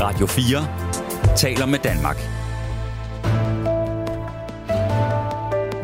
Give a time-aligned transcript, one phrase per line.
[0.00, 0.66] Radio 4
[1.36, 2.16] taler med Danmark.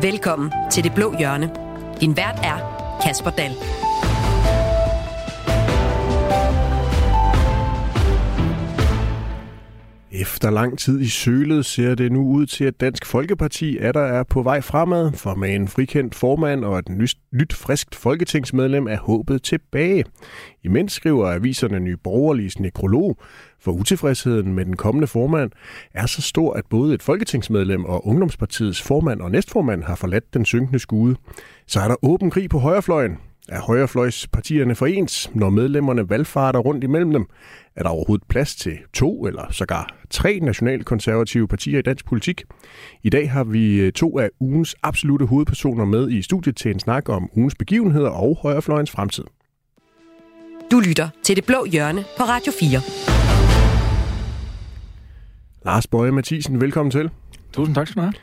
[0.01, 1.49] Velkommen til Det Blå Hjørne.
[2.01, 2.59] Din vært er
[3.03, 3.84] Kasper Dahl.
[10.21, 14.01] Efter lang tid i sølet ser det nu ud til, at Dansk Folkeparti er der
[14.01, 16.89] er på vej fremad, for med en frikendt formand og et
[17.31, 20.05] nyt, friskt folketingsmedlem er håbet tilbage.
[20.63, 23.17] Imens skriver aviserne Nye Borgerliges nekrolog,
[23.59, 25.51] for utilfredsheden med den kommende formand
[25.93, 30.45] er så stor, at både et folketingsmedlem og Ungdomspartiets formand og næstformand har forladt den
[30.45, 31.15] synkende skude.
[31.67, 33.17] Så er der åben krig på højrefløjen.
[33.49, 37.25] Er højrefløjspartierne foreens, når medlemmerne valgfarter rundt imellem dem?
[37.75, 42.43] Er der overhovedet plads til to eller sågar tre nationalkonservative partier i dansk politik?
[43.03, 46.79] I dag har vi øh, to af ugens absolute hovedpersoner med i studiet til en
[46.79, 49.23] snak om ugens begivenheder og højrefløjens fremtid.
[50.71, 52.81] Du lytter til Det Blå Hjørne på Radio 4.
[55.65, 57.09] Lars Bøje Mathisen, velkommen til.
[57.53, 58.13] Tusind tak skal du have.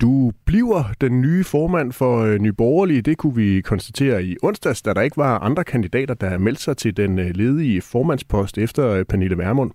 [0.00, 3.02] Du bliver den nye formand for øh, Nye Borgerlige.
[3.02, 6.76] Det kunne vi konstatere i onsdags, da der ikke var andre kandidater, der meldte sig
[6.76, 9.70] til den øh, ledige formandspost efter øh, Pernille Vermund.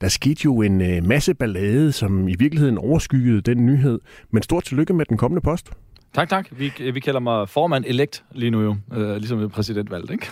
[0.00, 4.00] Der skete jo en masse ballade, som i virkeligheden overskyggede den nyhed.
[4.30, 5.70] Men stort tillykke med den kommende post.
[6.14, 6.46] Tak, tak.
[6.50, 10.26] Vi, vi kalder mig formand elect lige nu jo, øh, ligesom præsidentvalget, ikke?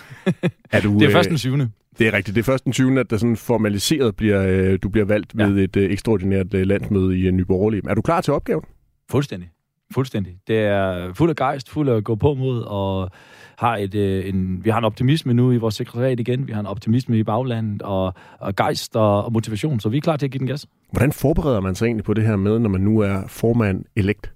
[0.72, 1.70] Er du, det er først den syvende.
[1.98, 2.34] Det er rigtigt.
[2.34, 3.00] Det er først den 20.
[3.00, 5.46] at der sådan formaliseret bliver, du bliver valgt ja.
[5.46, 7.82] ved et ekstraordinært landsmøde i Borgerlige.
[7.88, 8.64] Er du klar til opgaven?
[9.12, 9.50] Fuldstændig.
[9.94, 10.32] Fuldstændig.
[10.46, 13.10] Det er fuld af gejst, fuld af at gå på mod, og
[13.58, 16.60] har et, øh, en, vi har en optimisme nu i vores sekretariat igen, vi har
[16.60, 20.26] en optimisme i baglandet, og, og gejst og, og motivation, så vi er klar til
[20.26, 20.66] at give den gas.
[20.90, 24.32] Hvordan forbereder man sig egentlig på det her med, når man nu er formand elekt?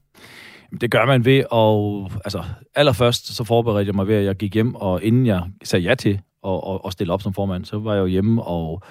[0.80, 4.54] Det gør man ved, og altså, allerførst så forberedte jeg mig ved, at jeg gik
[4.54, 7.78] hjem, og inden jeg sagde ja til at, at, at stille op som formand, så
[7.78, 8.82] var jeg jo hjemme og,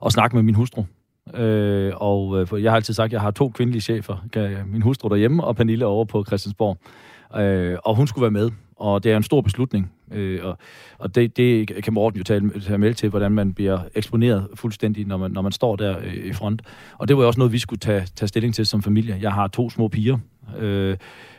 [0.00, 0.84] og snakke med min hustru,
[1.34, 4.64] Øh, og øh, for jeg har altid sagt, at jeg har to kvindelige chefer.
[4.66, 6.78] Min hustru derhjemme og Pernille over på Christiansborg.
[7.40, 8.50] Øh, og hun skulle være med.
[8.82, 9.92] Og det er en stor beslutning.
[10.12, 10.58] Øh, og
[10.98, 15.06] og det, det kan Morten jo tale, tage med til, hvordan man bliver eksponeret fuldstændig,
[15.06, 16.62] når man, når man står der øh, i front.
[16.98, 19.18] Og det var jo også noget, vi skulle tage, tage stilling til som familie.
[19.20, 20.18] Jeg har to små piger.
[20.58, 20.96] Øh,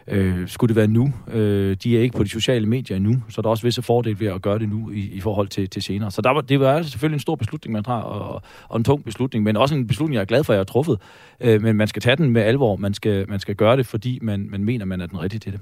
[0.08, 1.14] Øh, skulle det være nu?
[1.34, 4.20] Øh, de er ikke på de sociale medier endnu, så der er også visse fordele
[4.20, 6.12] ved at gøre det nu i, i forhold til, til senere.
[6.12, 8.84] Så der var, det var altså selvfølgelig en stor beslutning, man tager, og, og en
[8.84, 11.00] tung beslutning, men også en beslutning, jeg er glad for, at jeg har truffet.
[11.40, 12.76] Øh, men man skal tage den med alvor.
[12.76, 15.52] Man skal, man skal gøre det, fordi man, man mener, man er den rigtige til
[15.52, 15.60] det.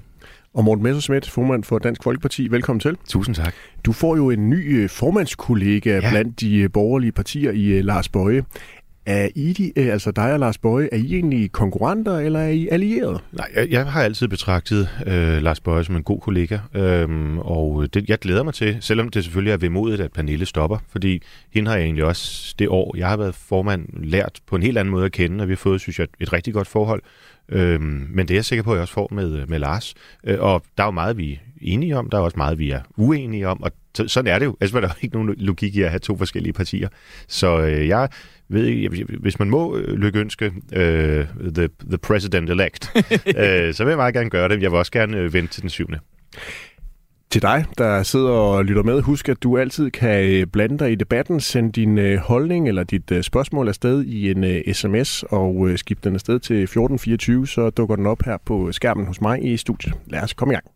[0.54, 2.96] Og Morten Messerschmidt, formand for Dansk Folkeparti, velkommen til.
[3.08, 3.54] Tusind tak.
[3.84, 6.10] Du får jo en ny øh, formandskollega ja.
[6.10, 8.44] blandt de øh, borgerlige partier i øh, Lars Bøje.
[9.06, 12.48] Er I, de, øh, altså dig og Lars Bøje, er I egentlig konkurrenter, eller er
[12.48, 13.18] I allierede?
[13.32, 17.94] Nej, jeg, jeg har altid betragtet øh, Lars Bøje som en god kollega, øhm, og
[17.94, 21.70] det, jeg glæder mig til, selvom det selvfølgelig er vemodigt, at Pernille stopper, fordi hende
[21.70, 24.92] har jeg egentlig også det år, jeg har været formand, lært på en helt anden
[24.92, 27.02] måde at kende, og vi har fået, synes jeg, et rigtig godt forhold.
[27.48, 29.94] Øhm, men det er jeg sikker på, at jeg også får med, øh, med Lars.
[30.24, 32.70] Øh, og der er jo meget, vi er enige om, der er også meget, vi
[32.70, 34.56] er uenige om, og sådan er det jo.
[34.60, 36.88] Altså, der er jo ikke nogen logik i at have to forskellige partier.
[37.28, 38.08] Så øh, jeg
[38.52, 42.92] ved ikke, hvis man må øh, lykkeønske øh, the, the president-elect,
[43.40, 44.62] øh, så vil jeg meget gerne gøre det.
[44.62, 45.98] Jeg vil også gerne øh, vente til den syvende.
[47.30, 50.92] Til dig, der sidder og lytter med, husk, at du altid kan øh, blande dig
[50.92, 51.40] i debatten.
[51.40, 56.62] Send din holdning eller dit spørgsmål afsted i en sms og skib den afsted til
[56.62, 59.94] 1424, så dukker den op her på skærmen hos mig i studiet.
[60.06, 60.66] Lad os komme i gang.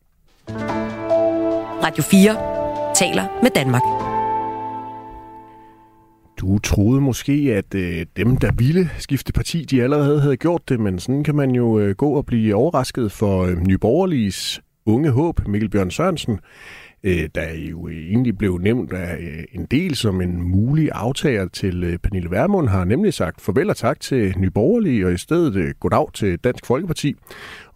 [1.82, 4.16] Radio 4 taler med Danmark.
[6.41, 10.80] Du troede måske, at øh, dem, der ville skifte parti, de allerede havde gjort det,
[10.80, 15.48] men sådan kan man jo øh, gå og blive overrasket for øh, Nyborgerliges unge håb,
[15.48, 16.38] Mikkel Bjørn Sørensen,
[17.06, 21.49] øh, der jo øh, egentlig blev nævnt af øh, en del som en mulig aftager
[21.49, 25.56] til øh, Pernille Vermund, har nemlig sagt farvel og tak til Nyborgerlige og i stedet
[25.56, 27.15] øh, goddag til Dansk Folkeparti.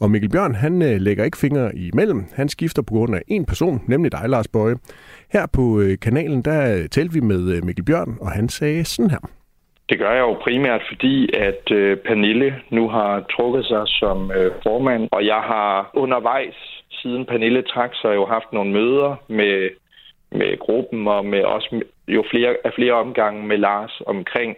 [0.00, 2.24] Og Mikkel Bjørn, han øh, lægger ikke fingre imellem.
[2.34, 4.76] Han skifter på grund af en person, nemlig dig, Lars Bøje.
[5.32, 8.84] Her på øh, kanalen, der øh, talte vi med øh, Mikkel Bjørn, og han sagde
[8.84, 9.30] sådan her.
[9.90, 14.50] Det gør jeg jo primært, fordi at øh, Pernille nu har trukket sig som øh,
[14.62, 19.70] formand, og jeg har undervejs, siden Pernille trak sig, jo haft nogle møder med,
[20.30, 24.56] med gruppen og med også jo flere, af flere omgange med Lars omkring,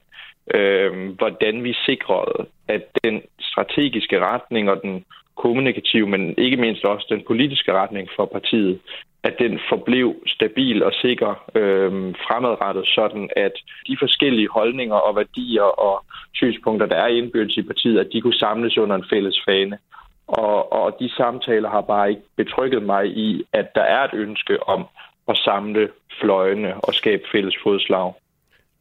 [0.54, 5.04] øh, hvordan vi sikrede, at den strategiske retning og den
[5.36, 8.80] kommunikative, men ikke mindst også den politiske retning for partiet,
[9.22, 11.92] at den forblev stabil og sikker øh,
[12.26, 13.52] fremadrettet, sådan at
[13.86, 16.04] de forskellige holdninger og værdier og
[16.34, 19.78] synspunkter, der er indbyrdes i partiet, at de kunne samles under en fælles fane.
[20.26, 24.68] Og, og de samtaler har bare ikke betrykket mig i, at der er et ønske
[24.68, 24.84] om
[25.28, 25.88] at samle
[26.20, 28.12] fløjene og skabe fælles fodslag.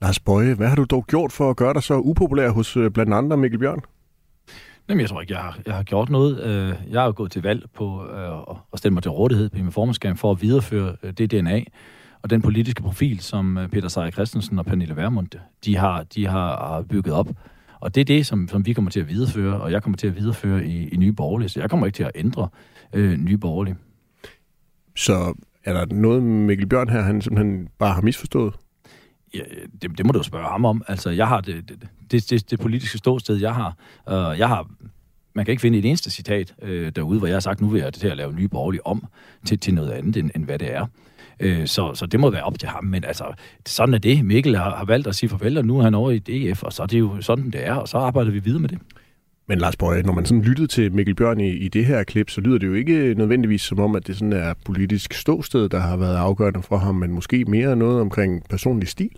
[0.01, 2.91] Lars Bøje, hvad har du dog gjort for at gøre dig så upopulær hos øh,
[2.91, 3.81] blandt andre Mikkel Bjørn?
[4.89, 6.43] Jamen, jeg tror ikke, jeg har, jeg har gjort noget.
[6.43, 9.57] Øh, Jeg har jo gået til valg på øh, at stille mig til rådighed på
[9.57, 11.63] min formandskab for at videreføre det DNA
[12.23, 15.27] og den politiske profil, som Peter Seier Christensen og Pernille Vermund,
[15.65, 17.27] de har, de har bygget op.
[17.81, 20.07] Og det er det, som, som vi kommer til at videreføre, og jeg kommer til
[20.07, 21.49] at videreføre i, i Nye Borgerlige.
[21.49, 22.49] Så jeg kommer ikke til at ændre
[22.93, 23.75] øh, Nye Borgerlige.
[24.95, 25.33] Så
[25.63, 28.53] er der noget Mikkel Bjørn her, han simpelthen bare har misforstået?
[29.33, 29.39] Ja,
[29.81, 30.83] det, det må du jo spørge ham om.
[30.87, 33.75] Altså, jeg har det, det, det, det, det politiske ståsted, jeg har.
[34.07, 34.67] Uh, jeg har
[35.33, 37.81] man kan ikke finde et eneste citat øh, derude, hvor jeg har sagt, nu vil
[37.81, 39.07] jeg til at lave nye borgerlige om
[39.45, 40.87] til, til noget andet, end, end hvad det er.
[41.41, 42.83] Øh, så, så det må være op til ham.
[42.85, 43.23] Men altså,
[43.65, 44.25] sådan er det.
[44.25, 46.73] Mikkel har, har valgt at sige farvel, og nu er han over i DF, og
[46.73, 48.79] så er det jo sådan, det er, og så arbejder vi videre med det.
[49.47, 52.29] Men Lars Bøje, når man sådan lyttede til Mikkel Bjørn i, i det her klip,
[52.29, 55.79] så lyder det jo ikke nødvendigvis som om, at det sådan er politisk ståsted, der
[55.79, 59.11] har været afgørende for ham, men måske mere noget omkring personlig stil.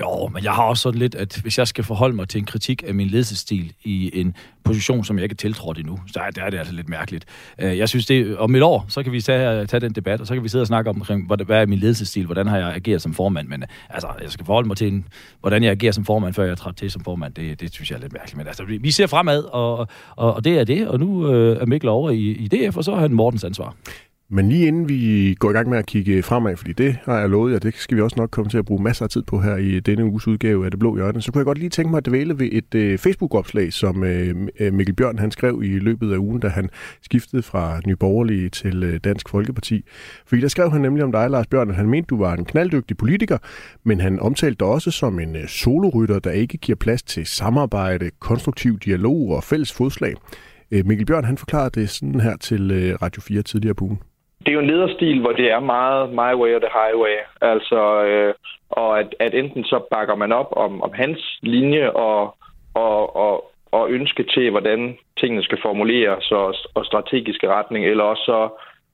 [0.00, 2.44] Jo, men jeg har også sådan lidt, at hvis jeg skal forholde mig til en
[2.44, 6.30] kritik af min ledelsesstil i en position, som jeg ikke er tiltrådt endnu, så er
[6.30, 7.24] det, er det altså lidt mærkeligt.
[7.58, 10.26] Øh, jeg synes, det om et år, så kan vi tage, tage den debat, og
[10.26, 12.74] så kan vi sidde og snakke om, omkring, hvad er min ledelsesstil, hvordan har jeg
[12.74, 15.04] ageret som formand, men øh, altså, jeg skal forholde mig til, en,
[15.40, 17.96] hvordan jeg agerer som formand, før jeg træder til som formand, det, det synes jeg
[17.96, 18.36] er lidt mærkeligt.
[18.36, 19.78] Men altså, vi, vi ser fremad, og,
[20.16, 22.84] og, og det er det, og nu øh, er Mikkel over i, i DF, og
[22.84, 23.74] så har han Mortens ansvar.
[24.32, 27.28] Men lige inden vi går i gang med at kigge fremad, fordi det har jeg
[27.28, 29.40] lovet jer, det skal vi også nok komme til at bruge masser af tid på
[29.40, 31.90] her i denne uges udgave af Det Blå Hjørne, så kunne jeg godt lige tænke
[31.90, 35.78] mig at dvæle ved et øh, Facebook-opslag, som øh, øh, Mikkel Bjørn han skrev i
[35.78, 36.70] løbet af ugen, da han
[37.02, 39.84] skiftede fra Nye Borgerlige til øh, Dansk Folkeparti.
[40.26, 42.44] Fordi der skrev han nemlig om dig, Lars Bjørn, at han mente, du var en
[42.44, 43.38] knalddygtig politiker,
[43.84, 48.10] men han omtalte dig også som en øh, solorytter, der ikke giver plads til samarbejde,
[48.18, 50.14] konstruktiv dialog og fælles fodslag.
[50.70, 53.98] Øh, Mikkel Bjørn han forklarede det sådan her til øh, Radio 4 tidligere på ugen.
[54.40, 57.16] Det er jo en lederstil, hvor det er meget my way or the highway.
[57.40, 58.34] Altså, øh,
[58.70, 62.36] og at, at enten så bakker man op om, om hans linje og,
[62.74, 68.22] og, og, og ønske til, hvordan tingene skal formuleres og, og strategiske retning, eller også
[68.24, 68.48] så,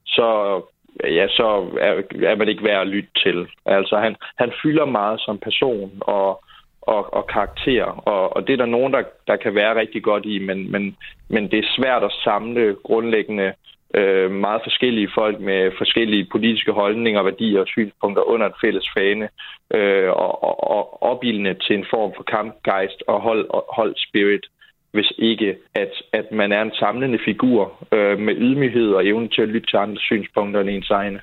[0.06, 0.60] så,
[1.04, 1.46] ja, så
[1.80, 3.46] er, er man ikke værd at lytte til.
[3.66, 6.44] Altså, han, han fylder meget som person og,
[6.82, 10.24] og, og karakter, og, og det er der nogen, der, der kan være rigtig godt
[10.24, 10.96] i, men, men,
[11.28, 13.52] men det er svært at samle grundlæggende
[13.94, 19.28] øh, meget forskellige folk med forskellige politiske holdninger, værdier og synspunkter under et fælles fane,
[19.74, 24.46] øh, og, og, og opildne til en form for kampgejst og hold, hold spirit,
[24.92, 29.42] hvis ikke at, at man er en samlende figur øh, med ydmyghed og evne til
[29.42, 31.20] at lytte til andre synspunkter end ens egne.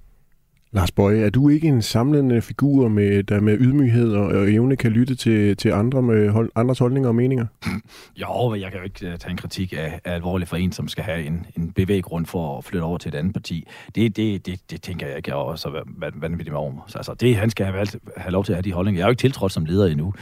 [0.73, 4.75] Lars Bøje, er du ikke en samlende figur, med, der med ydmyghed og, og evne
[4.75, 7.45] kan lytte til, til andre med hold, andres holdninger og meninger?
[8.21, 10.71] Jo, men jeg kan jo ikke øh, tage en kritik af, af alvorligt for en,
[10.71, 13.67] som skal have en, en bevæggrund for at flytte over til et andet parti.
[13.95, 15.83] Det, det, det, det tænker jeg ikke er også
[16.15, 16.81] vanvittigt med om.
[16.87, 18.99] Så altså, det, han skal have, valgt, have lov til at have de holdninger.
[18.99, 20.13] Jeg er jo ikke tiltrådt som leder endnu.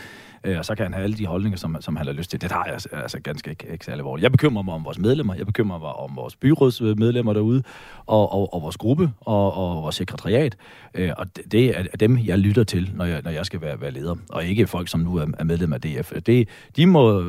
[0.43, 2.41] Øh, og så kan han have alle de holdninger, som, som han har lyst til.
[2.41, 4.23] Det har jeg altså, altså ganske ikke, ikke særlig alvorligt.
[4.23, 7.63] Jeg bekymrer mig om vores medlemmer, jeg bekymrer mig om vores byrådsmedlemmer derude,
[8.05, 10.57] og, og, og vores gruppe, og, og vores sekretariat.
[10.93, 13.81] Øh, og det, det er dem, jeg lytter til, når jeg, når jeg skal være,
[13.81, 16.11] være leder, og ikke folk, som nu er, er medlem af DF.
[16.25, 17.23] Det, de må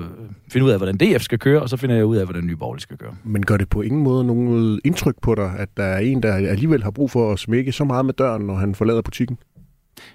[0.52, 2.56] finde ud af, hvordan DF skal køre, og så finder jeg ud af, hvordan Nye
[2.56, 3.14] Borgerlige skal køre.
[3.24, 6.34] Men gør det på ingen måde nogen indtryk på dig, at der er en, der
[6.34, 9.38] alligevel har brug for at smække så meget med døren, når han forlader butikken?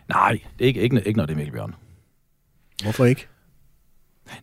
[0.09, 1.75] Nej, det er ikke, ikke, ikke når det er Mikkel Bjørn.
[2.83, 3.27] Hvorfor ikke?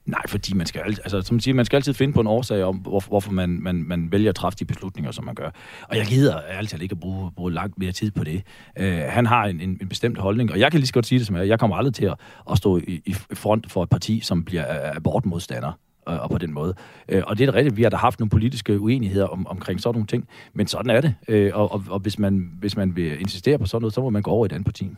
[0.06, 2.76] Nej, fordi man skal, altså, som siger, man skal altid finde på en årsag om,
[2.76, 5.50] hvor, hvorfor man, man, man vælger at træffe de beslutninger, som man gør.
[5.88, 8.42] Og jeg gider altid ikke at bruge, bruge langt mere tid på det.
[8.80, 11.18] Uh, han har en, en, en bestemt holdning, og jeg kan lige så godt sige
[11.18, 11.48] det som jeg.
[11.48, 12.14] Jeg kommer aldrig til at,
[12.50, 15.72] at stå i, i front for et parti, som bliver abortmodstander
[16.08, 16.74] Øh, og på den måde.
[17.08, 19.80] Øh, og det er da rigtigt, vi har da haft nogle politiske uenigheder om, omkring
[19.80, 21.14] sådan nogle ting, men sådan er det.
[21.28, 24.10] Øh, og og, og hvis, man, hvis man vil insistere på sådan noget, så må
[24.10, 24.90] man gå over i et andet parti.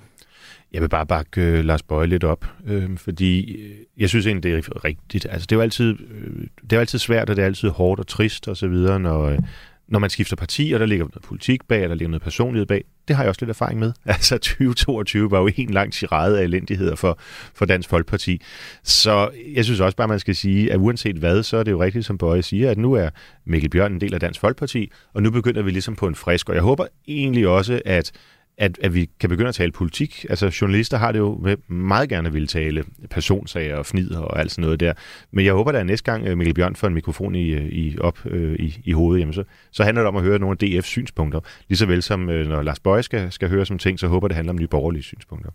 [0.73, 4.43] Jeg vil bare bakke øh, Lars Bøje lidt op, øh, fordi øh, jeg synes egentlig,
[4.43, 5.27] det er rigtigt.
[5.31, 7.69] Altså, det er jo altid, øh, det er jo altid svært, og det er altid
[7.69, 9.39] hårdt og trist og så videre, når, øh,
[9.89, 12.67] når man skifter parti, og der ligger noget politik bag, og der ligger noget personlighed
[12.67, 12.85] bag.
[13.09, 13.93] Det har jeg også lidt erfaring med.
[14.05, 17.19] Altså 2022 var jo en lang tirade af elendigheder for,
[17.55, 18.41] for Dansk Folkeparti.
[18.83, 21.83] Så jeg synes også bare, man skal sige, at uanset hvad, så er det jo
[21.83, 23.11] rigtigt, som Bøje siger, at nu er
[23.45, 26.49] Mikkel Bjørn en del af Dansk Folkeparti, og nu begynder vi ligesom på en frisk.
[26.49, 28.13] Og jeg håber egentlig også, at
[28.59, 30.27] at, at vi kan begynde at tale politik.
[30.31, 34.51] Altså journalister har det jo med meget gerne vil tale personsager og fnider og alt
[34.51, 34.93] sådan noget der.
[35.31, 37.99] Men jeg håber, at næste gang øh, Mikkel Bjørn får en mikrofon i, øh, i,
[38.01, 40.67] op øh, i, i hovedet, jamen så, så handler det om at høre nogle af
[40.67, 41.41] DF's synspunkter.
[41.69, 44.35] Ligeså vel som øh, når Lars Bøje skal, skal høre som ting, så håber det
[44.35, 45.51] handler om nye borgerlige synspunkter.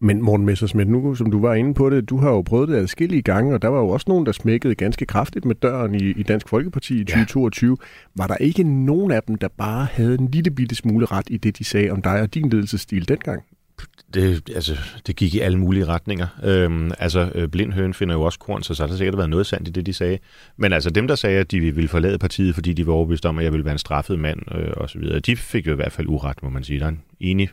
[0.00, 2.76] Men Morten Messersmith, nu som du var inde på det, du har jo prøvet det
[2.76, 5.98] adskillige gange, og der var jo også nogen, der smækkede ganske kraftigt med døren i,
[5.98, 7.76] i Dansk Folkeparti i 2022.
[7.80, 7.86] Ja.
[8.14, 11.36] Var der ikke nogen af dem, der bare havde en lille bitte smule ret i
[11.36, 13.42] det, de sagde om dig og din ledelsesstil dengang?
[14.14, 14.76] det, altså,
[15.06, 16.26] det gik i alle mulige retninger.
[16.44, 19.30] Øhm, altså, øh, blind høn finder jo også korn, så så har der sikkert været
[19.30, 20.18] noget sandt i det, de sagde.
[20.56, 23.38] Men altså, dem, der sagde, at de ville forlade partiet, fordi de var overbevist om,
[23.38, 26.06] at jeg ville være en straffet mand øh, osv., de fik jo i hvert fald
[26.08, 26.80] uret, må man sige.
[26.80, 27.48] Der er en enig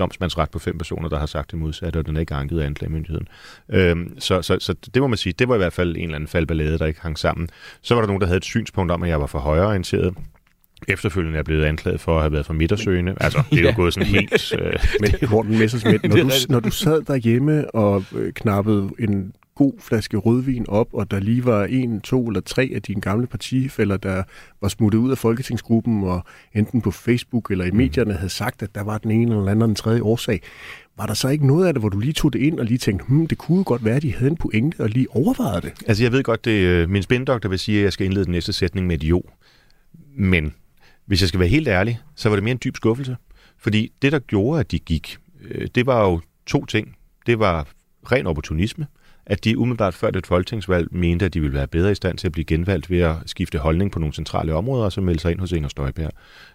[0.00, 2.66] domsmandsret på fem personer, der har sagt det modsatte, og den er ikke anket af
[2.66, 3.28] anklagemyndigheden.
[3.68, 6.14] Øhm, så, så, så det må man sige, det var i hvert fald en eller
[6.14, 7.48] anden faldballade, der ikke hang sammen.
[7.82, 10.14] Så var der nogen, der havde et synspunkt om, at jeg var for højreorienteret.
[10.88, 13.14] Efterfølgende er blevet anklaget for at have været for midtersøgende.
[13.20, 13.74] Altså, det er jo ja.
[13.74, 14.54] gået sådan helt...
[14.58, 19.72] Øh, Men Morten Messersmith, når du, når du sad derhjemme og øh, knappede en god
[19.78, 23.96] flaske rødvin op, og der lige var en, to eller tre af dine gamle partifælder,
[23.96, 24.22] der
[24.60, 26.24] var smuttet ud af folketingsgruppen, og
[26.54, 29.68] enten på Facebook eller i medierne havde sagt, at der var den ene eller anden
[29.68, 30.40] den tredje årsag.
[30.96, 32.78] Var der så ikke noget af det, hvor du lige tog det ind og lige
[32.78, 35.72] tænkte, hmm, det kunne godt være, at de havde en pointe og lige overvejede det?
[35.86, 38.32] Altså, jeg ved godt, det øh, min spindoktor vil sige, at jeg skal indlede den
[38.32, 39.22] næste sætning med et jo.
[40.16, 40.54] Men
[41.06, 43.16] hvis jeg skal være helt ærlig, så var det mere en dyb skuffelse.
[43.58, 45.16] Fordi det, der gjorde, at de gik,
[45.50, 46.96] øh, det var jo to ting.
[47.26, 47.66] Det var
[48.12, 48.86] ren opportunisme,
[49.30, 52.26] at de umiddelbart før det folketingsvalg mente, at de ville være bedre i stand til
[52.26, 55.30] at blive genvalgt ved at skifte holdning på nogle centrale områder, og så melde sig
[55.30, 56.10] ind hos Inger Støjberg.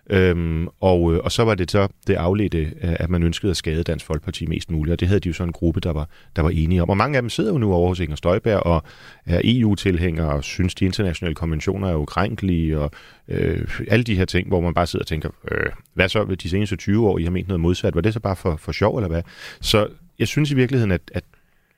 [0.09, 3.57] Øhm, og, øh, og så var det så det afledte, øh, at man ønskede at
[3.57, 6.09] skade Dansk Folkeparti mest muligt, og det havde de jo så en gruppe, der var,
[6.35, 6.89] der var enige om.
[6.89, 8.83] Og mange af dem sidder jo nu over hos Inger Støjberg og
[9.25, 12.91] er EU-tilhængere og synes, de internationale konventioner er ukrænkelige, og
[13.27, 16.37] øh, alle de her ting, hvor man bare sidder og tænker, øh, hvad så ved
[16.37, 17.95] de seneste 20 år, I har ment noget modsat?
[17.95, 19.21] Var det så bare for, for sjov, eller hvad?
[19.61, 19.87] Så
[20.19, 21.23] jeg synes i virkeligheden, at, at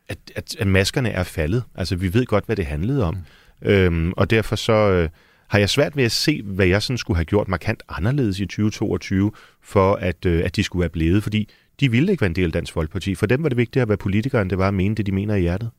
[0.09, 1.63] at, at, at maskerne er faldet.
[1.75, 3.17] Altså, vi ved godt, hvad det handlede om.
[3.61, 3.67] Mm.
[3.67, 5.09] Øhm, og derfor så øh,
[5.47, 8.45] har jeg svært ved at se, hvad jeg sådan skulle have gjort markant anderledes i
[8.45, 11.23] 2022, for at, øh, at de skulle være blevet.
[11.23, 11.49] Fordi
[11.79, 13.15] de ville ikke være en del af Dansk Folkeparti.
[13.15, 15.11] For dem var det vigtigt at være politikere, end det var at mene det, de
[15.11, 15.69] mener i hjertet.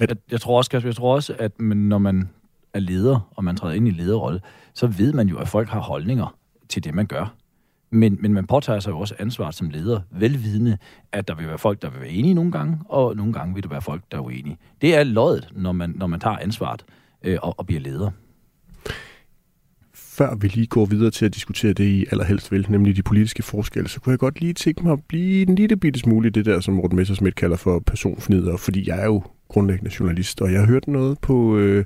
[0.00, 2.28] Jeg, jeg, tror også, Kasper, jeg tror også, at man, når man
[2.74, 4.40] er leder, og man træder ind i lederrolle,
[4.74, 6.36] så ved man jo, at folk har holdninger
[6.68, 7.34] til det, man gør.
[7.94, 10.78] Men, men man påtager sig jo også ansvar som leder, velvidende,
[11.12, 13.62] at der vil være folk, der vil være enige nogle gange, og nogle gange vil
[13.62, 14.58] der være folk, der er uenige.
[14.80, 16.84] Det er loddet, når man, når man tager ansvaret
[17.24, 18.10] øh, og, og bliver leder.
[19.94, 23.42] Før vi lige går videre til at diskutere det, I allerhelst vil, nemlig de politiske
[23.42, 26.30] forskelle, så kunne jeg godt lige tænke mig at blive en lille bitte smule i
[26.30, 30.52] det der, som Morten Messersmith kalder for personfnider, fordi jeg er jo grundlæggende journalist, og
[30.52, 31.84] jeg hørte noget på, øh,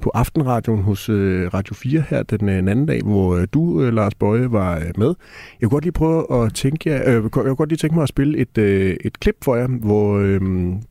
[0.00, 3.82] på Aftenradioen hos øh, Radio 4 her den, øh, den anden dag, hvor øh, du,
[3.82, 5.14] øh, Lars Bøje, var øh, med.
[5.60, 8.08] Jeg kunne godt lige prøve at tænke, øh, jeg kunne godt lige tænke mig at
[8.08, 10.40] spille et, øh, et klip for jer, hvor, øh,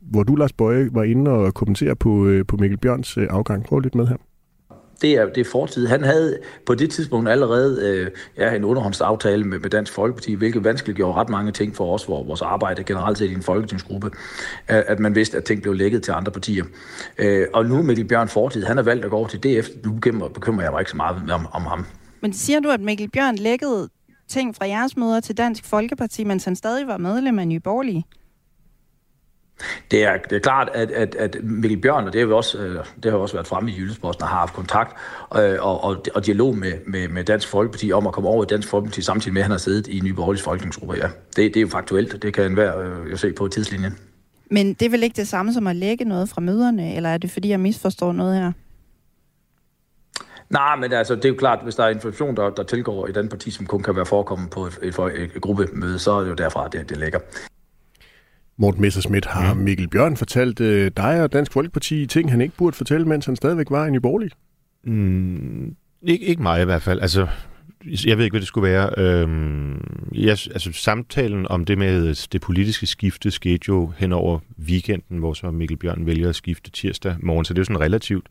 [0.00, 3.64] hvor du, Lars Bøje, var inde og kommentere på, øh, på Mikkel Bjørns øh, afgang.
[3.64, 4.16] Prøv lidt med her
[5.02, 5.86] det er, det er fortid.
[5.86, 10.64] Han havde på det tidspunkt allerede øh, ja, en underhåndsaftale med, med Dansk Folkeparti, hvilket
[10.64, 14.10] vanskeligt gjorde ret mange ting for os, hvor vores arbejde generelt set i en folketingsgruppe,
[14.68, 16.64] at, at man vidste, at ting blev lækket til andre partier.
[17.18, 19.68] Øh, og nu med Bjørn Fortid, han har valgt at gå over til DF.
[19.84, 21.86] Nu bekymrer, bekymrer jeg mig ikke så meget om, om ham.
[22.20, 23.88] Men siger du, at Mikkel Bjørn lækkede
[24.28, 28.04] ting fra jeres møder til Dansk Folkeparti, mens han stadig var medlem af Nye Borgerlige?
[29.90, 32.58] Det er, det er klart, at, at, at Mikkel Bjørn, og det, er jo også,
[32.58, 34.96] øh, det har også været fremme i Jyllandsposten, har haft kontakt
[35.36, 38.46] øh, og, og, og dialog med, med, med Dansk Folkeparti om at komme over i
[38.46, 40.96] Dansk Folkeparti, samtidig med, at han har siddet i Nye Borgerliges folketingsgruppe.
[40.96, 41.06] Ja.
[41.06, 43.98] Det, det er jo faktuelt, det kan enhver øh, jo se på tidslinjen.
[44.50, 47.18] Men det er vel ikke det samme som at lægge noget fra møderne, eller er
[47.18, 48.52] det fordi, jeg misforstår noget her?
[50.50, 53.12] Nej, men altså, det er jo klart, hvis der er information, der, der tilgår i
[53.12, 56.20] den parti, som kun kan være forekommet på et, et, et, et gruppemøde, så er
[56.20, 57.18] det jo derfra, det, det ligger.
[58.60, 62.76] Morten Messerschmidt, har Mikkel Bjørn fortalt øh, dig og Dansk Folkeparti ting, han ikke burde
[62.76, 64.30] fortælle, mens han stadigvæk var i Borgerlige?
[64.84, 67.00] Mm, ikke, ikke mig i hvert fald.
[67.00, 67.26] Altså,
[68.06, 68.90] jeg ved ikke, hvad det skulle være.
[68.96, 74.38] Øhm, jeg, altså, samtalen om det med det politiske skifte skete jo hen over
[74.68, 77.80] weekenden, hvor så Mikkel Bjørn vælger at skifte tirsdag morgen, så det er jo sådan
[77.80, 78.26] relativt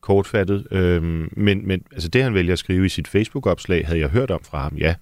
[0.00, 0.66] kortfattet.
[0.70, 4.30] Øhm, men, men altså, det, han vælger at skrive i sit Facebook-opslag, havde jeg hørt
[4.30, 4.94] om fra ham, ja.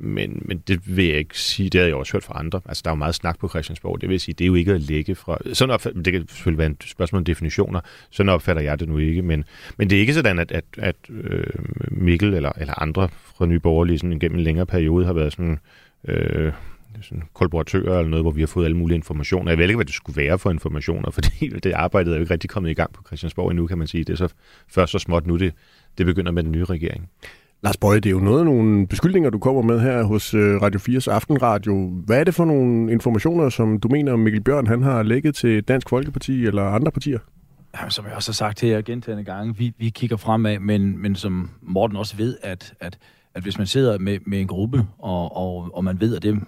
[0.00, 2.60] Men, men det vil jeg ikke sige, det har jeg også hørt fra andre.
[2.66, 4.00] Altså, der er jo meget snak på Christiansborg.
[4.00, 5.38] Det vil sige, det er jo ikke at lægge fra...
[5.52, 7.80] Sådan opfatter, det kan selvfølgelig være et spørgsmål om definitioner.
[8.10, 9.22] Sådan opfatter jeg det nu ikke.
[9.22, 9.44] Men,
[9.76, 11.46] men det er ikke sådan, at, at, at øh,
[11.90, 15.58] Mikkel eller, eller andre fra Nye Borgerlige sådan gennem en længere periode har været sådan...
[16.04, 16.52] Øh,
[17.00, 19.50] sådan kollaboratører eller noget, hvor vi har fået alle mulige informationer.
[19.50, 22.32] Jeg ved ikke, hvad det skulle være for informationer, fordi det arbejdet er jo ikke
[22.32, 24.04] rigtig kommet i gang på Christiansborg endnu, kan man sige.
[24.04, 24.28] Det er så
[24.68, 25.52] først så småt nu, det,
[25.98, 27.08] det begynder med den nye regering.
[27.62, 30.62] Lars Bøje, det er jo noget af nogle beskyldninger, du kommer med her hos øh,
[30.62, 31.88] Radio 4's Aftenradio.
[31.88, 35.62] Hvad er det for nogle informationer, som du mener, Mikkel Bjørn han har lægget til
[35.62, 37.18] Dansk Folkeparti eller andre partier?
[37.78, 41.14] Jamen, som jeg også har sagt her gentagende gange, vi, vi kigger fremad, men, men
[41.14, 42.98] som Morten også ved, at, at,
[43.38, 46.40] at hvis man sidder med, med en gruppe, og, og, og man ved, at det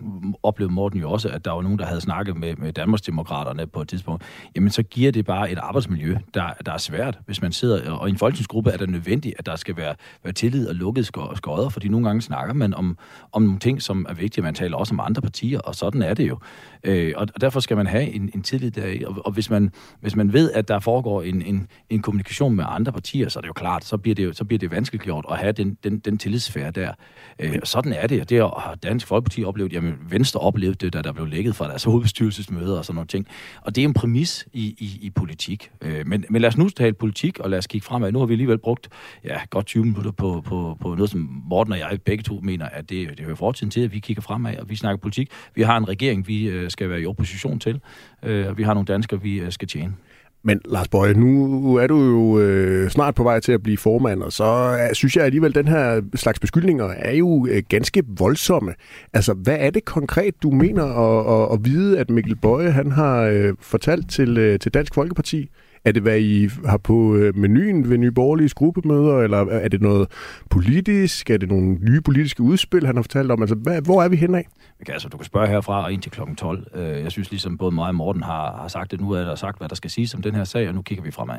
[0.43, 3.81] oplevede Morten jo også, at der var nogen, der havde snakket med, med Danmarksdemokraterne på
[3.81, 4.23] et tidspunkt,
[4.57, 8.09] jamen så giver det bare et arbejdsmiljø, der, der er svært, hvis man sidder, og
[8.09, 9.95] i en folketingsgruppe er det nødvendigt, at der skal være,
[10.25, 12.99] være tillid og lukket skodder, fordi nogle gange snakker man om,
[13.33, 16.15] om nogle ting, som er vigtige, man taler også om andre partier, og sådan er
[16.15, 16.39] det jo.
[16.85, 19.73] Øh, og, og derfor skal man have en, en tillid der, og, og hvis, man,
[20.01, 23.41] hvis man ved, at der foregår en, en, en kommunikation med andre partier, så er
[23.41, 25.79] det jo klart, så bliver det, jo, så bliver det vanskeligt gjort at have den,
[25.85, 26.93] den, den tillidsfære der.
[27.39, 31.03] Øh, sådan er det, og det har Dansk Folkeparti oplevet, jamen Venstre oplevede det, da
[31.03, 33.27] der blev lækket fra deres hovedbestyrelsesmøder og sådan nogle ting.
[33.63, 35.71] Og det er en præmis i, i, i politik.
[35.83, 38.13] Øh, men, men lad os nu tale politik, og lad os kigge fremad.
[38.13, 38.89] Nu har vi alligevel brugt
[39.25, 42.67] ja, godt 20 minutter på, på, på noget, som Morten og jeg begge to mener,
[42.67, 45.31] at det, det hører fortiden til, at vi kigger fremad, og vi snakker politik.
[45.55, 47.81] Vi har en regering, vi øh, skal være i opposition til,
[48.23, 49.95] øh, og vi har nogle danskere, vi øh, skal tjene.
[50.43, 54.23] Men Lars Bøje, nu er du jo øh, snart på vej til at blive formand,
[54.23, 58.03] og så øh, synes jeg alligevel, at den her slags beskyldninger er jo øh, ganske
[58.19, 58.75] voldsomme.
[59.13, 62.91] Altså, hvad er det konkret, du mener at, at, at vide, at Mikkel Bøje han
[62.91, 65.51] har øh, fortalt til, øh, til Dansk Folkeparti?
[65.85, 69.81] Er det, hvad I har på øh, menuen ved Nye Borgerliges gruppemøder, eller er det
[69.81, 70.09] noget
[70.51, 71.31] politisk?
[71.31, 73.43] Er det nogle nye politiske udspil, han har fortalt om?
[73.43, 74.43] Altså, hvad, hvor er vi henad?
[74.81, 76.67] Okay, altså, du kan spørge herfra og ind til klokken 12.
[76.75, 79.01] Øh, jeg synes ligesom både mig og Morten har, har sagt det.
[79.01, 81.05] Nu er der sagt, hvad der skal siges om den her sag, og nu kigger
[81.05, 81.39] vi fremad.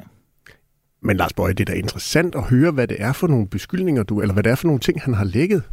[1.02, 4.04] Men Lars Bøje, det er da interessant at høre, hvad det er for nogle beskyldninger,
[4.04, 5.64] du, eller hvad det er for nogle ting, han har lægget.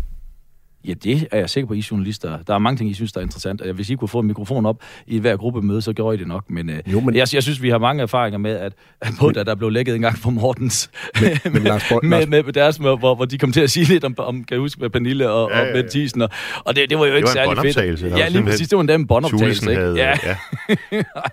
[0.84, 2.38] Ja, det er jeg sikker på, I journalister.
[2.46, 3.60] Der er mange ting, I synes, der er interessant.
[3.60, 6.28] Og hvis I kunne få en mikrofon op i hver gruppemøde, så gjorde I det
[6.28, 6.50] nok.
[6.50, 7.14] Men, jo, men...
[7.14, 9.94] Jeg, jeg synes, vi har mange erfaringer med, at, at både da der blev lækket
[9.94, 13.38] en gang fra Mortens, men, men Lars, med, med, med, deres med, hvor, hvor de
[13.38, 15.66] kom til at sige lidt om, om kan jeg huske, med Pernille og, ja, ja,
[15.66, 15.84] ja.
[15.84, 16.22] og Thiesen.
[16.22, 16.30] Og,
[16.64, 18.18] og det, det var jo ikke særlig fedt.
[18.18, 18.68] Ja, lige præcis.
[18.68, 19.70] Det var en båndoptagelse.
[19.70, 19.82] Ikke?
[19.82, 20.18] Ja.
[20.24, 20.36] ja.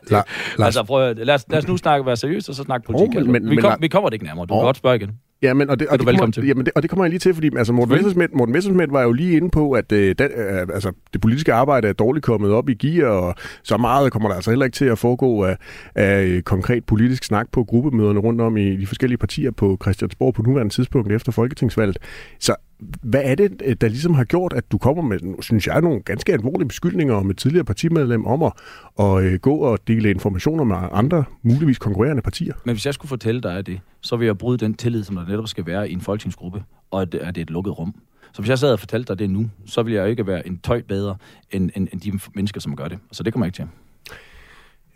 [0.57, 3.07] La, altså, prøv, lad, os, lad os nu snakke være seriøst, og så snakke politik.
[3.17, 4.45] Oh, men, men, vi, kom, men, vi kommer det ikke nærmere.
[4.45, 5.11] Du kan godt spørge igen.
[5.41, 6.47] Ja, men, og det, og det, kommer, til.
[6.47, 9.01] Jamen det, og det kommer jeg lige til, fordi altså, Morten, Messersmith, Morten Messersmith var
[9.01, 12.51] jo lige inde på, at øh, den, øh, altså, det politiske arbejde er dårligt kommet
[12.51, 15.57] op i gear, og så meget kommer der altså heller ikke til at foregå af,
[15.95, 20.33] af øh, konkret politisk snak på gruppemøderne rundt om i de forskellige partier på Christiansborg
[20.33, 21.97] på nuværende tidspunkt efter folketingsvalget.
[22.39, 22.55] Så
[23.01, 26.01] hvad er det, øh, der ligesom har gjort, at du kommer med, synes jeg, nogle
[26.01, 28.53] ganske alvorlige beskyldninger om et tidligere partimedlem om at,
[28.99, 32.53] at øh, gå og dele informationer med andre, muligvis konkurrerende partier?
[32.65, 35.27] Men hvis jeg skulle fortælle dig det, så vil jeg bryde den tillid, som der
[35.27, 37.95] netop skal være i en folketingsgruppe, og at det er et lukket rum.
[38.33, 40.57] Så hvis jeg sad og fortalte dig det nu, så ville jeg ikke være en
[40.57, 41.15] tøj bedre
[41.51, 42.99] end, end, end de mennesker, som gør det.
[43.11, 43.84] Så det kommer jeg ikke til.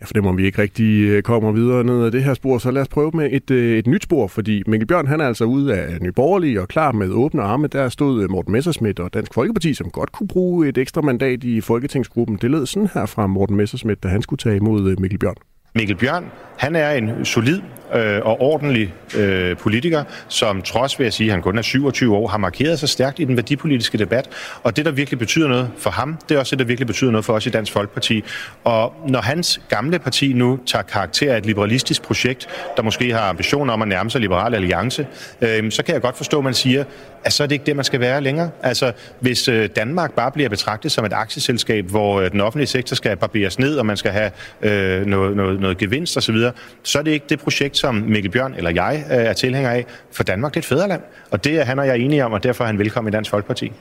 [0.00, 2.70] Jeg fornemmer, at vi ikke rigtig øh, kommer videre ned ad det her spor, så
[2.70, 5.44] lad os prøve med et, øh, et nyt spor, fordi Mikkel Bjørn han er altså
[5.44, 7.66] ude af Nyborgerlige og klar med åbne arme.
[7.66, 11.44] Der stod øh, Morten Messersmith og Dansk Folkeparti, som godt kunne bruge et ekstra mandat
[11.44, 12.38] i Folketingsgruppen.
[12.42, 15.49] Det lød sådan her fra Morten Messersmith, da han skulle tage imod Mikkel Bjørn.
[15.74, 16.24] Mikkel Bjørn,
[16.56, 17.60] han er en solid
[17.94, 22.28] øh, og ordentlig øh, politiker, som trods vil at sige, han kun er 27 år,
[22.28, 24.28] har markeret sig stærkt i den værdipolitiske debat.
[24.62, 27.10] Og det, der virkelig betyder noget for ham, det er også det, der virkelig betyder
[27.10, 28.24] noget for os i Dansk Folkeparti.
[28.64, 33.28] Og når hans gamle parti nu tager karakter af et liberalistisk projekt, der måske har
[33.28, 35.06] ambitioner om at nærme sig Liberal Alliance,
[35.40, 36.84] øh, så kan jeg godt forstå, at man siger,
[37.24, 38.50] at så er det ikke det, man skal være længere.
[38.62, 42.94] Altså, hvis øh, Danmark bare bliver betragtet som et aktieselskab, hvor øh, den offentlige sektor
[42.94, 44.30] skal barberes ned, og man skal have
[44.62, 46.52] øh, noget, noget, noget gevinst osv., så,
[46.82, 49.86] så er det ikke det projekt, som Mikkel Bjørn eller jeg øh, er tilhænger af.
[50.12, 52.42] For Danmark det er et fædreland, og det er han og jeg enige om, og
[52.42, 53.72] derfor er han velkommen i Dansk Folkeparti.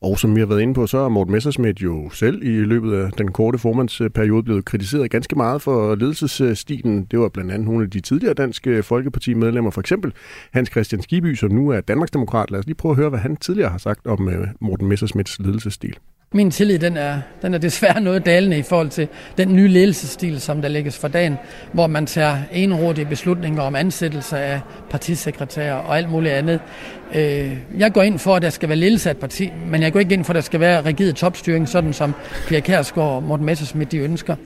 [0.00, 2.94] Og som vi har været inde på, så er Morten Messersmith jo selv i løbet
[2.94, 7.04] af den korte formandsperiode blevet kritiseret ganske meget for ledelsesstilen.
[7.10, 10.12] Det var blandt andet nogle af de tidligere danske øh, folkepartimedlemmer, for eksempel
[10.52, 12.50] Hans Christian Skiby, som nu er Danmarksdemokrat.
[12.50, 15.38] Lad os lige prøve at høre, hvad han tidligere har sagt om øh, Morten Messersmiths
[15.38, 15.96] ledelsesstil.
[16.34, 20.40] Min tillid den er, den er desværre noget dalende i forhold til den nye ledelsesstil,
[20.40, 21.36] som der lægges for dagen,
[21.72, 26.60] hvor man tager enrådige beslutninger om ansættelse af partisekretærer og alt muligt andet.
[27.14, 29.87] Øh, jeg går ind for, at der skal være ledelse af et parti, men jeg
[29.92, 32.14] går ikke ind for, at der skal være rigid topstyring, sådan som
[32.48, 34.36] Pia Kærsgaard og Morten Messersmith de ønsker.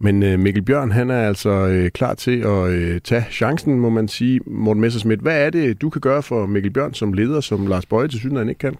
[0.00, 3.90] Men øh, Mikkel Bjørn, han er altså øh, klar til at øh, tage chancen, må
[3.90, 4.40] man sige.
[4.46, 7.86] Morten Messersmith, hvad er det, du kan gøre for Mikkel Bjørn som leder, som Lars
[7.86, 8.76] Bøje til synligheden ikke kan?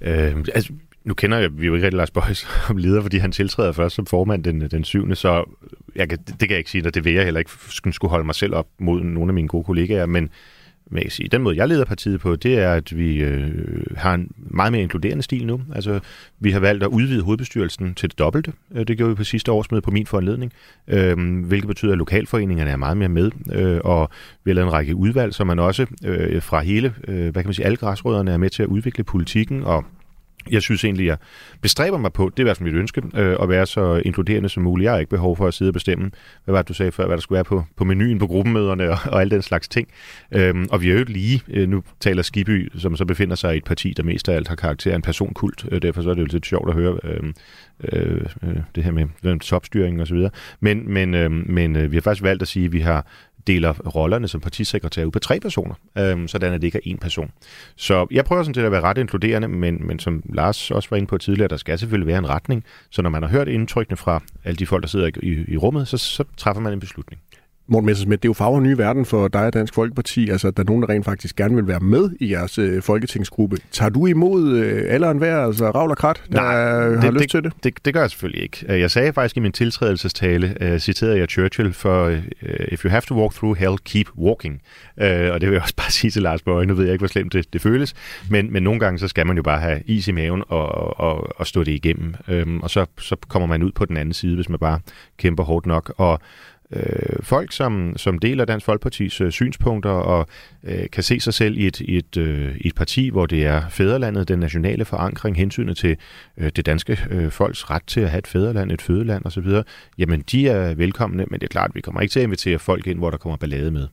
[0.00, 0.72] Øh, altså,
[1.04, 3.94] nu kender jeg, vi jo ikke rigtig Lars Bøjs som leder, fordi han tiltræder først
[3.94, 5.14] som formand den, den 7.
[5.14, 5.44] Så
[5.94, 7.50] jeg kan, det kan jeg ikke sige, og det vil jeg heller ikke
[7.92, 10.30] skulle holde mig selv op mod nogle af mine gode kollegaer, men
[10.90, 13.50] men kan sige, den måde, jeg leder partiet på, det er, at vi øh,
[13.96, 15.60] har en meget mere inkluderende stil nu.
[15.74, 16.00] Altså,
[16.40, 18.52] vi har valgt at udvide hovedbestyrelsen til det dobbelte.
[18.74, 20.52] Øh, det gjorde vi på sidste årsmøde på min foranledning,
[20.88, 24.10] øh, hvilket betyder, at lokalforeningerne er meget mere med, øh, og
[24.44, 27.46] vi har lavet en række udvalg, så man også øh, fra hele, øh, hvad kan
[27.46, 29.84] man sige, alle græsrødderne er med til at udvikle politikken og
[30.50, 31.16] jeg synes egentlig, jeg
[31.60, 34.48] bestræber mig på, det er i hvert fald mit ønske, øh, at være så inkluderende
[34.48, 34.84] som muligt.
[34.84, 36.10] Jeg har ikke behov for at sidde og bestemme,
[36.44, 38.90] hvad var det, du sagde før, hvad der skulle være på, på menuen på gruppemøderne
[38.90, 39.88] og, og alle den slags ting.
[40.32, 43.56] Øhm, og vi er jo lige, øh, nu taler Skiby, som så befinder sig i
[43.56, 46.14] et parti, der mest af alt har karakter af en personkult, øh, derfor så er
[46.14, 47.34] det jo lidt sjovt at høre øhm,
[47.92, 50.30] øh, øh, det her med, topstyring og så videre.
[50.60, 53.06] Men, men, øh, men øh, vi har faktisk valgt at sige, at vi har
[53.46, 56.98] deler rollerne som partisekretær ud på tre personer, øh, sådan at det ikke er én
[56.98, 57.30] person.
[57.76, 60.96] Så jeg prøver sådan set at være ret inkluderende, men, men som Lars også var
[60.96, 62.64] inde på tidligere, der skal selvfølgelig være en retning.
[62.90, 65.88] Så når man har hørt indtrykkene fra alle de folk, der sidder i, i rummet,
[65.88, 67.20] så, så træffer man en beslutning.
[67.68, 70.30] Morten Messersmith, det er jo farver nye verden for dig og Dansk Folkeparti.
[70.30, 73.56] Altså, der er nogen, der rent faktisk gerne vil være med i jeres øh, folketingsgruppe.
[73.72, 77.22] Tager du imod øh, alle enhver, altså ravl og krat, der Nej, har det, lyst
[77.22, 77.52] det, til det?
[77.64, 77.84] det?
[77.84, 78.80] Det gør jeg selvfølgelig ikke.
[78.80, 82.18] Jeg sagde faktisk i min tiltrædelsestale, uh, citerede jeg Churchill for, uh,
[82.68, 84.60] if you have to walk through hell, keep walking.
[84.96, 87.02] Uh, og det vil jeg også bare sige til Lars Bøge, nu ved jeg ikke,
[87.02, 87.94] hvor slemt det, det føles,
[88.30, 91.40] men, men nogle gange så skal man jo bare have is i maven og, og,
[91.40, 92.14] og stå det igennem.
[92.28, 94.80] Um, og så, så kommer man ud på den anden side, hvis man bare
[95.18, 95.94] kæmper hårdt nok.
[95.96, 96.20] Og
[96.72, 100.26] øh, folk, som, som deler Dansk Folkepartis øh, synspunkter og
[100.64, 103.68] øh, kan se sig selv i et, i, et, øh, et parti, hvor det er
[103.68, 105.96] fædrelandet, den nationale forankring, hensynet til
[106.38, 109.46] øh, det danske øh, folks ret til at have et fædreland, et fødeland osv.,
[109.98, 112.58] jamen de er velkomne, men det er klart, at vi kommer ikke til at invitere
[112.58, 113.88] folk ind, hvor der kommer ballade med.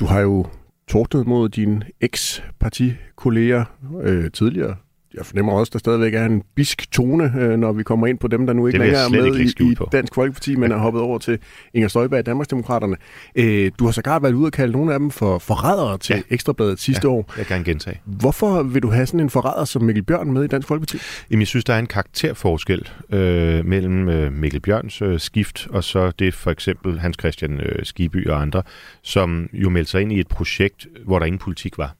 [0.00, 0.46] Du har jo
[0.88, 3.64] tordnet mod dine eks-partikolleger
[4.02, 4.76] øh, tidligere
[5.14, 8.28] jeg fornemmer også, der stadigvæk er en bisk tone, øh, når vi kommer ind på
[8.28, 11.18] dem, der nu ikke længere er med i, i Dansk Folkeparti, men er hoppet over
[11.18, 11.38] til
[11.74, 12.96] Inger Støjberg i Danmarksdemokraterne.
[13.36, 16.34] Øh, du har sågar været ude og kalde nogle af dem for forrædere til ja.
[16.34, 17.32] Ekstrabladet sidste ja, år.
[17.38, 18.00] jeg kan gentage.
[18.04, 20.98] Hvorfor vil du have sådan en forræder som Mikkel Bjørn med i Dansk Folkeparti?
[21.30, 25.84] Jamen, jeg synes, der er en karakterforskel øh, mellem øh, Mikkel Bjørns øh, skift, og
[25.84, 28.62] så det for eksempel Hans Christian øh, Skiby og andre,
[29.02, 31.94] som jo meldte sig ind i et projekt, hvor der ingen politik var.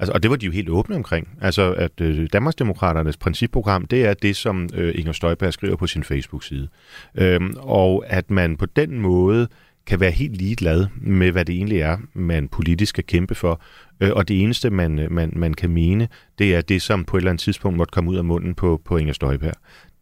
[0.00, 1.28] Altså, og det var de jo helt åbne omkring.
[1.40, 6.04] Altså, at øh, Danmarksdemokraternes principprogram, det er det, som øh, Inger Støjberg skriver på sin
[6.04, 6.68] Facebook-side.
[7.14, 9.48] Øhm, og at man på den måde
[9.86, 13.62] kan være helt ligeglad med, hvad det egentlig er, man politisk skal kæmpe for.
[14.00, 16.08] Øh, og det eneste, man, øh, man, man kan mene,
[16.38, 18.82] det er det, som på et eller andet tidspunkt måtte komme ud af munden på,
[18.84, 19.54] på Inger Støjberg.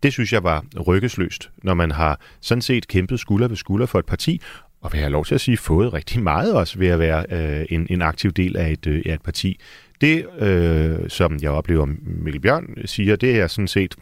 [0.03, 3.99] Det synes jeg var rykkesløst, når man har sådan set kæmpet skulder ved skulder for
[3.99, 4.41] et parti,
[4.81, 7.25] og vil jeg have lov til at sige, fået rigtig meget også ved at være
[7.31, 9.61] øh, en, en aktiv del af et, øh, af et parti.
[10.01, 13.95] Det, øh, som jeg oplever Mikkel Bjørn siger, det er sådan set,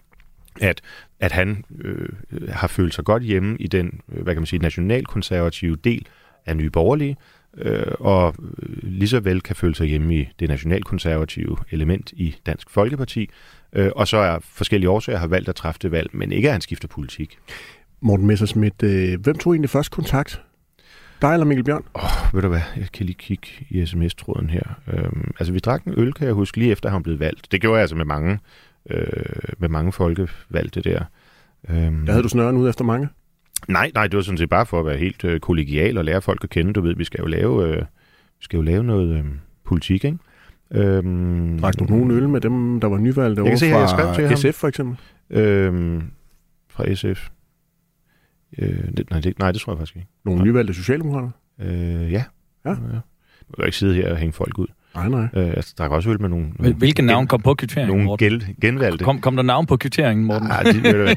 [0.60, 0.80] at,
[1.20, 2.08] at han øh,
[2.48, 6.06] har følt sig godt hjemme i den, øh, hvad kan man sige, nationalkonservative del
[6.46, 7.16] af Nye Borgerlige,
[7.58, 12.36] øh, og øh, lige så vel kan føle sig hjemme i det nationalkonservative element i
[12.46, 13.30] Dansk Folkeparti,
[13.72, 16.52] øh, og så er forskellige årsager har valgt at træffe det valg, men ikke at
[16.52, 17.38] han skifter politik.
[18.00, 20.42] Morten Messersmith, øh, hvem tog egentlig først kontakt
[21.22, 21.84] dig eller Mikkel Bjørn?
[21.94, 24.62] Åh, oh, ved du hvad, jeg kan lige kigge i sms-tråden her.
[24.92, 27.52] Øhm, altså, vi drak en øl, kan jeg huske, lige efter han blev valgt.
[27.52, 28.38] Det gjorde jeg altså med mange,
[28.90, 29.04] øh,
[29.58, 31.04] med mange folkevalgte der.
[31.68, 33.08] Øhm, der havde du snøren ud efter mange?
[33.68, 36.22] Nej, nej, det var sådan set bare for at være helt øh, kollegial og lære
[36.22, 36.72] folk at kende.
[36.72, 37.78] Du ved, vi skal jo lave, øh,
[38.38, 39.24] vi skal jo lave noget øh,
[39.64, 40.18] politik, ikke?
[40.70, 44.52] Øhm, Drak du nogen øl med dem, der var nyvalgte over fra jeg skrev til
[44.52, 44.96] SF for eksempel?
[45.30, 46.02] Øhm,
[46.70, 47.28] fra SF.
[48.58, 50.08] Øh, det, nej, det, nej, det tror jeg faktisk ikke.
[50.24, 51.30] Nogle nyvalgte socialdemokrater?
[51.60, 52.24] Øh, ja.
[52.64, 52.70] Ja.
[52.70, 52.74] ja.
[53.48, 54.66] Jeg kan ikke sidde her og hænge folk ud.
[54.94, 55.28] Nej, nej.
[55.34, 56.46] Øh, altså, der er også øl med nogle...
[56.58, 59.04] nogle Hvilke navn kom på kvitteringen, Nogle gel, genvalgte.
[59.04, 60.48] Kom, kom der navn på kvitteringen, Morten?
[60.48, 61.14] Nej, de, de,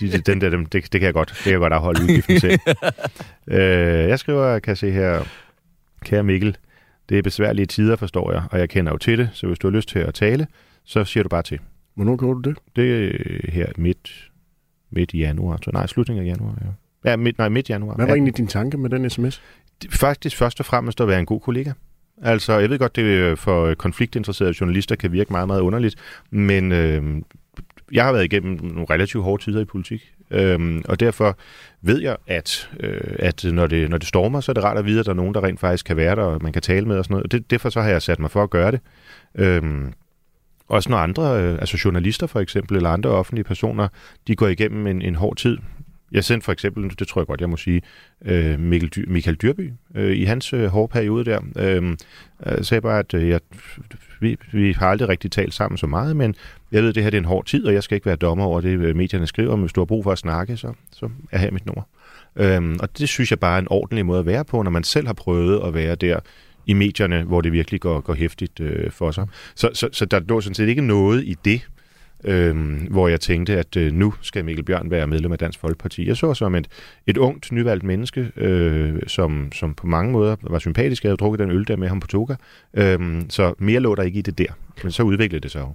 [0.00, 2.40] de, de, den der, det, det, kan jeg godt, det kan jeg godt afholde udgiften
[2.40, 2.50] til.
[3.56, 5.22] øh, jeg skriver, kan jeg se her,
[6.04, 6.56] kære Mikkel,
[7.08, 9.68] det er besværlige tider, forstår jeg, og jeg kender jo til det, så hvis du
[9.70, 10.46] har lyst til at tale,
[10.84, 11.58] så siger du bare til.
[11.94, 12.58] Hvornår gjorde du det?
[12.76, 14.29] Det er her midt,
[14.90, 15.58] midt i januar.
[15.64, 17.10] Så, nej, slutningen af januar, ja.
[17.10, 17.94] Ja, midt, nej, midt januar.
[17.94, 19.42] Hvad var egentlig din tanke med den sms?
[19.90, 21.72] Faktisk først og fremmest at være en god kollega.
[22.22, 25.96] Altså, jeg ved godt, det for konfliktinteresserede journalister kan virke meget, meget underligt,
[26.30, 27.22] men øh,
[27.92, 31.38] jeg har været igennem nogle relativt hårde tider i politik, øh, og derfor
[31.82, 34.84] ved jeg, at, øh, at når, det, når det stormer, så er det rart at
[34.84, 36.86] vide, at der er nogen, der rent faktisk kan være der, og man kan tale
[36.86, 37.32] med og sådan noget.
[37.32, 38.80] Det, derfor så har jeg sat mig for at gøre det.
[39.34, 39.62] Øh,
[40.70, 43.88] også når andre, øh, altså journalister for eksempel, eller andre offentlige personer,
[44.26, 45.58] de går igennem en, en hård tid,
[46.12, 47.82] jeg sendte for eksempel, det tror jeg godt, jeg må sige,
[48.24, 51.40] øh, Mikkel Dyr, Michael Dyrby øh, i hans øh, hårde periode der.
[51.56, 51.96] Øhm,
[52.46, 53.40] øh, jeg sagde bare, at øh, jeg,
[54.20, 56.34] vi, vi har aldrig rigtig talt sammen så meget, men
[56.72, 58.16] jeg ved, at det her det er en hård tid, og jeg skal ikke være
[58.16, 60.72] dommer over det, øh, medierne skriver, men hvis du har brug for at snakke, så,
[60.92, 61.82] så er her mit nummer.
[62.36, 64.84] Øh, og det synes jeg bare er en ordentlig måde at være på, når man
[64.84, 66.20] selv har prøvet at være der
[66.70, 69.26] i medierne, hvor det virkelig går, går hæftigt øh, for sig.
[69.54, 71.68] Så, så, så der lå sådan set ikke noget i det,
[72.24, 72.56] øh,
[72.90, 76.06] hvor jeg tænkte, at øh, nu skal Mikkel Bjørn være medlem af Dansk Folkeparti.
[76.08, 76.68] Jeg så som et,
[77.06, 81.04] et ungt, nyvalgt menneske, øh, som, som på mange måder var sympatisk.
[81.04, 82.34] Jeg havde drukket den øl der med ham på Toga.
[82.74, 84.52] Øh, så mere lå der ikke i det der.
[84.82, 85.74] Men så udviklede det sig jo.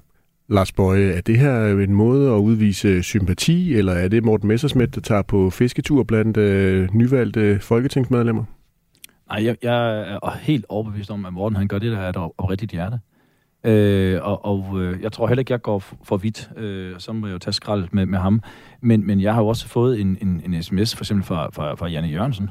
[0.50, 4.92] Lars Bøje, er det her en måde at udvise sympati, eller er det Morten Messersmith,
[4.96, 8.44] der tager på fisketur blandt øh, nyvalgte folketingsmedlemmer?
[9.30, 12.32] Nej, jeg, jeg er helt overbevist om, at Morten han gør det, der er et
[12.38, 13.00] oprigtigt hjerte.
[13.64, 16.50] Øh, og og øh, jeg tror heller ikke, jeg går for vidt.
[16.58, 18.42] Øh, så må jeg jo tage skraldet med, med ham.
[18.82, 21.76] Men, men jeg har jo også fået en, en, en sms, for eksempel fra, fra,
[21.76, 22.50] fra Janne Jørgensen,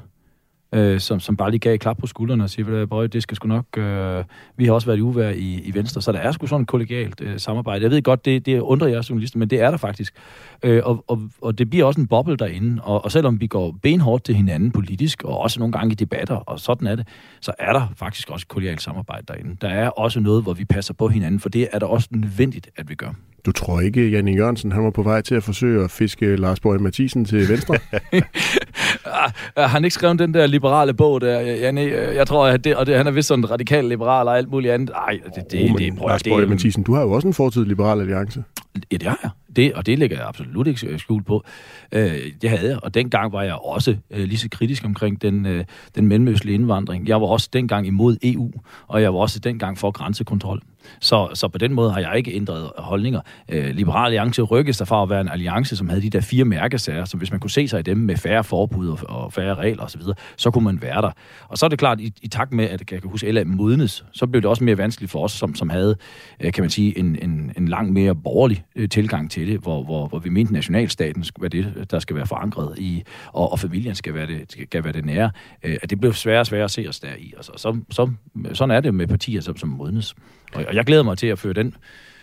[0.74, 3.48] øh, som, som bare lige gav klap på skuldrene og siger, at det skal sgu
[3.48, 3.78] nok...
[3.78, 4.24] Øh,
[4.56, 6.68] vi har også været i uvær i, i Venstre, så der er sgu sådan et
[6.68, 7.82] kollegialt øh, samarbejde.
[7.82, 10.14] Jeg ved godt, det, det undrer jer journalister, men det er der faktisk.
[10.62, 13.76] Øh, og, og, og det bliver også en boble derinde, og, og selvom vi går
[13.82, 17.08] benhårdt til hinanden politisk, og også nogle gange i debatter, og sådan er det,
[17.40, 19.56] så er der faktisk også et kollegialt samarbejde derinde.
[19.60, 22.70] Der er også noget, hvor vi passer på hinanden, for det er der også nødvendigt,
[22.76, 23.14] at vi gør.
[23.46, 26.60] Du tror ikke, Janne Jørgensen han var på vej til at forsøge at fiske Lars
[26.60, 27.74] Borg Mathisen til venstre?
[29.56, 31.80] har han ikke skrevet den der liberale bog der, Janne?
[31.90, 34.74] Jeg tror, at det, og det, han er vist sådan radikal liberal og alt muligt
[34.74, 34.90] andet.
[34.90, 37.64] Nej, det, det, oh, det, prøv, Lars Borg Mathisen, du har jo også en fortid
[37.64, 38.44] liberal alliance.
[38.92, 39.30] Ja, det har jeg.
[39.56, 41.44] Det, og det lægger jeg absolut ikke skjul på.
[41.92, 45.46] Øh, det havde jeg, og dengang var jeg også øh, lige så kritisk omkring den,
[45.46, 47.08] øh, den mellemøstlige indvandring.
[47.08, 48.50] Jeg var også dengang imod EU,
[48.88, 50.60] og jeg var også dengang for grænsekontrol.
[51.00, 53.20] Så, så på den måde har jeg ikke ændret holdninger.
[53.48, 56.44] Øh, Liberal Alliance rykkes der fra at være en alliance, som havde de der fire
[56.44, 59.54] mærkesager, som hvis man kunne se sig i dem med færre forbud og, og færre
[59.54, 61.10] regler osv., så, så kunne man være der.
[61.48, 64.04] Og så er det klart, i, i takt med, at jeg kan huske, LA modnes,
[64.12, 65.96] så blev det også mere vanskeligt for os, som, som havde,
[66.40, 69.84] øh, kan man sige, en, en, en langt mere borgerlig øh, tilgang til det, hvor,
[69.84, 73.58] hvor, hvor vi mente, nationalstaten skulle være det, der skal være forankret i, og, og
[73.58, 75.30] familien skal være det, skal være det nære.
[75.62, 77.32] Øh, at det blev sværere og sværere at se os der i.
[77.36, 78.10] Altså, så, så,
[78.52, 80.14] sådan er det med partier, som, som modnes.
[80.54, 81.74] Og, og jeg glæder mig til at føre den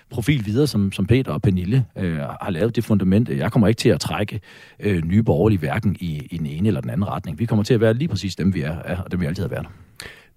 [0.09, 3.29] profil videre, som, som Peter og Pernille øh, har lavet det fundament.
[3.29, 4.39] Jeg kommer ikke til at trække
[4.79, 7.39] øh, nye borgerlige hverken i, i den ene eller den anden retning.
[7.39, 9.43] Vi kommer til at være lige præcis dem, vi er, er og dem vi altid
[9.43, 9.67] har været.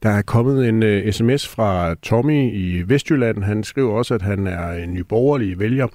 [0.03, 3.43] Der er kommet en øh, uh, sms fra Tommy i Vestjylland.
[3.43, 5.87] Han skriver også, at han er en nyborgerlig vælger.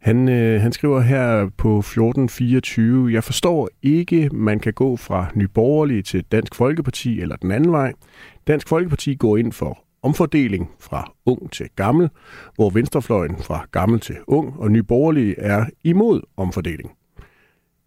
[0.00, 6.04] Han, øh, han skriver her på 1424, jeg forstår ikke, man kan gå fra nyborgerlig
[6.04, 7.92] til Dansk Folkeparti eller den anden vej.
[8.46, 12.08] Dansk Folkeparti går ind for omfordeling fra ung til gammel,
[12.54, 16.90] hvor venstrefløjen fra gammel til ung og nyborgerlige er imod omfordeling.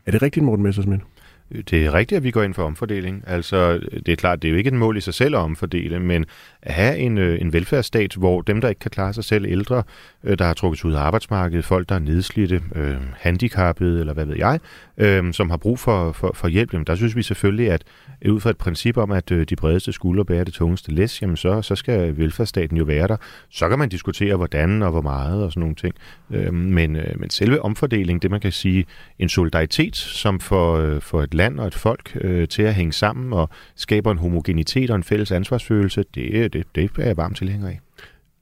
[0.05, 1.03] Er det rigtigt, Morten Messersmith?
[1.69, 3.23] Det er rigtigt, at vi går ind for omfordeling.
[3.27, 5.99] Altså, det er klart, det er jo ikke et mål i sig selv at omfordele,
[5.99, 6.25] men
[6.61, 9.83] at have en, øh, en velfærdsstat, hvor dem, der ikke kan klare sig selv, ældre,
[10.23, 14.13] øh, der har trukket sig ud af arbejdsmarkedet, folk, der er nedslidte, øh, handicappede, eller
[14.13, 14.59] hvad ved jeg,
[14.97, 17.83] øh, som har brug for, for, for hjælp, jamen, der synes vi selvfølgelig, at
[18.21, 21.21] øh, ud fra et princip om, at øh, de bredeste skuldre bærer det tungeste læs,
[21.21, 23.17] jamen så, så skal velfærdsstaten jo være der.
[23.49, 25.95] Så kan man diskutere, hvordan og hvor meget og sådan nogle ting.
[26.31, 28.85] Øh, men, øh, men selve omfordeling, det man kan sige,
[29.19, 32.93] en solidaritet, som får, øh, for et land og et folk øh, til at hænge
[32.93, 37.17] sammen og skaber en homogenitet og en fælles ansvarsfølelse, det, øh, det, det er jeg
[37.17, 37.79] varmt tilhænger af.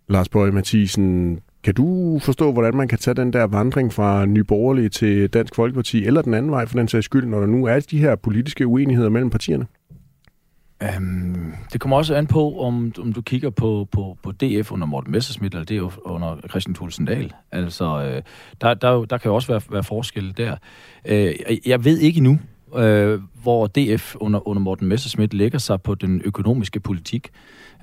[0.10, 4.90] Lars Bøge Mathisen, kan du forstå, hvordan man kan tage den der vandring fra Nyborgerlige
[4.90, 7.80] til Dansk Folkeparti, eller den anden vej for den sags skyld, når der nu er
[7.80, 9.66] de her politiske uenigheder mellem partierne?
[10.98, 14.88] Um, det kommer også an på, om, om du kigger på, på, på DF under
[14.88, 17.34] Morten Messersmith, eller det under Christian Thulesen Dahl.
[17.52, 18.22] Altså, øh,
[18.62, 20.56] der, der, der kan jo også være, være forskel der.
[21.06, 21.34] Øh,
[21.66, 22.40] jeg ved ikke nu,
[22.78, 27.30] øh, hvor DF under, under Morten Messersmith lægger sig på den økonomiske politik.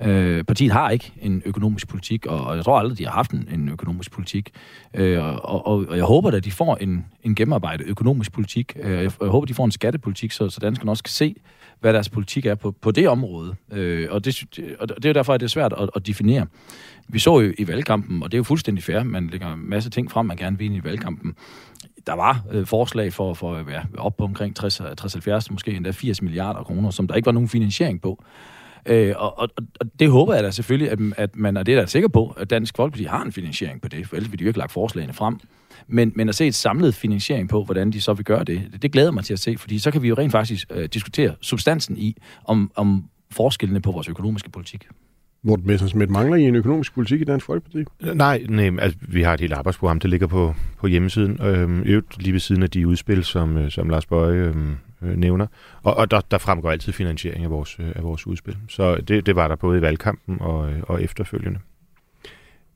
[0.05, 3.31] Øh, partiet har ikke en økonomisk politik, og, og jeg tror aldrig, de har haft
[3.31, 4.51] en, en økonomisk politik.
[4.95, 8.77] Øh, og, og, og jeg håber at de får en, en gennemarbejdet økonomisk politik.
[8.83, 11.35] Øh, jeg, jeg håber, de får en skattepolitik, så, så danskerne også kan se,
[11.81, 13.55] hvad deres politik er på, på det område.
[13.73, 14.45] Øh, og, det,
[14.81, 16.47] og det er derfor, at det er svært at, at definere.
[17.09, 19.91] Vi så jo i valgkampen, og det er jo fuldstændig fair, man lægger en masse
[19.91, 21.35] ting frem, man gerne vil ind i valgkampen.
[22.07, 26.23] Der var øh, forslag for, for at være op på omkring 60-70, måske endda 80
[26.23, 28.25] milliarder kroner, som der ikke var nogen finansiering på.
[28.87, 29.49] Øh, og, og,
[29.81, 32.35] og det håber jeg da selvfølgelig, at, at man, og det er da sikker på,
[32.37, 34.73] at Dansk Folkeparti har en finansiering på det, for ellers ville de jo ikke lagt
[34.73, 35.39] forslagene frem.
[35.87, 38.83] Men, men at se et samlet finansiering på, hvordan de så vil gøre det, det,
[38.83, 41.35] det glæder mig til at se, fordi så kan vi jo rent faktisk øh, diskutere
[41.41, 44.89] substansen i, om, om forskellene på vores økonomiske politik.
[45.43, 47.85] Morten Messersmith, mangler I en økonomisk politik i Dansk Folkeparti?
[48.15, 51.43] Nej, nej altså, vi har et helt arbejdsprogram, der ligger på, på hjemmesiden.
[51.43, 55.17] Øhm, øvrigt lige ved siden af de udspil, som, øh, som Lars Bøje øhm, øh,
[55.17, 55.47] nævner.
[55.83, 58.57] Og, og der, der fremgår altid finansiering af vores, øh, af vores udspil.
[58.69, 61.59] Så det, det var der både i valgkampen og, øh, og efterfølgende.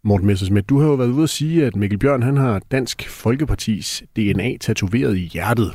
[0.04, 3.08] Morten Messersmith, du har jo været ude at sige, at Mikkel Bjørn han har Dansk
[3.08, 5.72] Folkepartis DNA tatoveret i hjertet.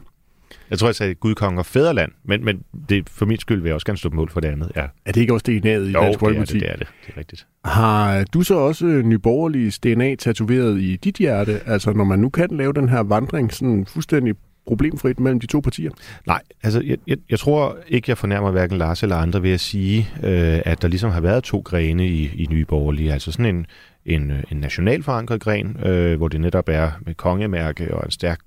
[0.70, 3.70] Jeg tror, jeg sagde Gud, Kong og Fæderland, men, men det, for min skyld vil
[3.70, 4.72] jeg også gerne stå på mål for det andet.
[4.76, 4.86] Ja.
[5.06, 6.54] Er det ikke også DNA'et i jo, Dansk Folkeparti?
[6.54, 7.48] Jo, det er det, det er rigtigt.
[7.66, 11.60] Har du så også Nyborgerliges DNA tatoveret i dit hjerte?
[11.66, 14.36] Altså, når man nu kan lave den her vandring sådan fuldstændig
[14.68, 15.92] problemfrit mellem de to partier?
[16.28, 19.60] Nej, altså jeg, jeg, jeg tror ikke, jeg fornærmer hverken Lars eller andre ved at
[19.60, 23.14] sige, øh, at der ligesom har været to grene i, i Nye Borgerlige.
[23.14, 23.66] Altså sådan en,
[24.08, 28.12] en, øh, en national forankret gren, øh, hvor det netop er med kongemærke og en
[28.12, 28.40] stærk,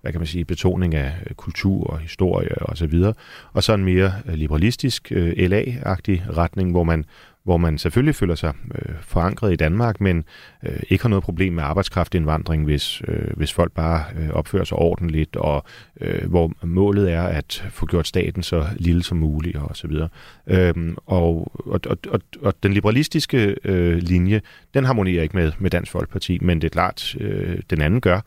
[0.00, 3.14] hvad kan man sige, betoning af øh, kultur og historie og så videre.
[3.52, 7.04] Og så en mere øh, liberalistisk, øh, LA-agtig retning, hvor man
[7.44, 10.24] hvor man selvfølgelig føler sig øh, forankret i Danmark, men
[10.62, 14.78] øh, ikke har noget problem med arbejdskraftindvandring, hvis, øh, hvis folk bare øh, opfører sig
[14.78, 15.64] ordentligt, og
[16.00, 20.08] øh, hvor målet er at få gjort staten så lille som muligt og så videre.
[20.46, 24.40] Øhm, og, og, og, og, og den liberalistiske øh, linje,
[24.74, 28.20] den harmonerer ikke med, med Dansk Folkeparti, men det er klart, øh, den anden gør.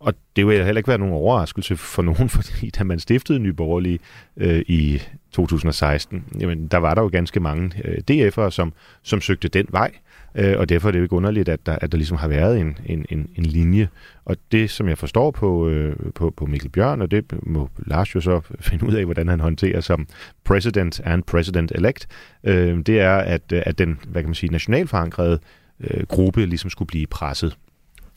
[0.00, 3.52] Og det vil heller ikke være nogen overraskelse for nogen, fordi da man stiftede Nye
[3.52, 3.98] Borgerlige
[4.36, 9.48] øh, i 2016, jamen, der var der jo ganske mange øh, DF'ere, som, som søgte
[9.48, 9.90] den vej.
[10.34, 12.60] Øh, og derfor er det jo ikke underligt, at der, at der ligesom har været
[12.60, 13.88] en, en, en, en linje.
[14.24, 18.14] Og det, som jeg forstår på, øh, på, på Mikkel Bjørn, og det må Lars
[18.14, 20.06] jo så finde ud af, hvordan han håndterer som
[20.44, 22.06] president and president-elect,
[22.44, 25.38] øh, det er, at, at den hvad kan man sige, nationalforankrede
[25.80, 27.56] øh, gruppe ligesom skulle blive presset.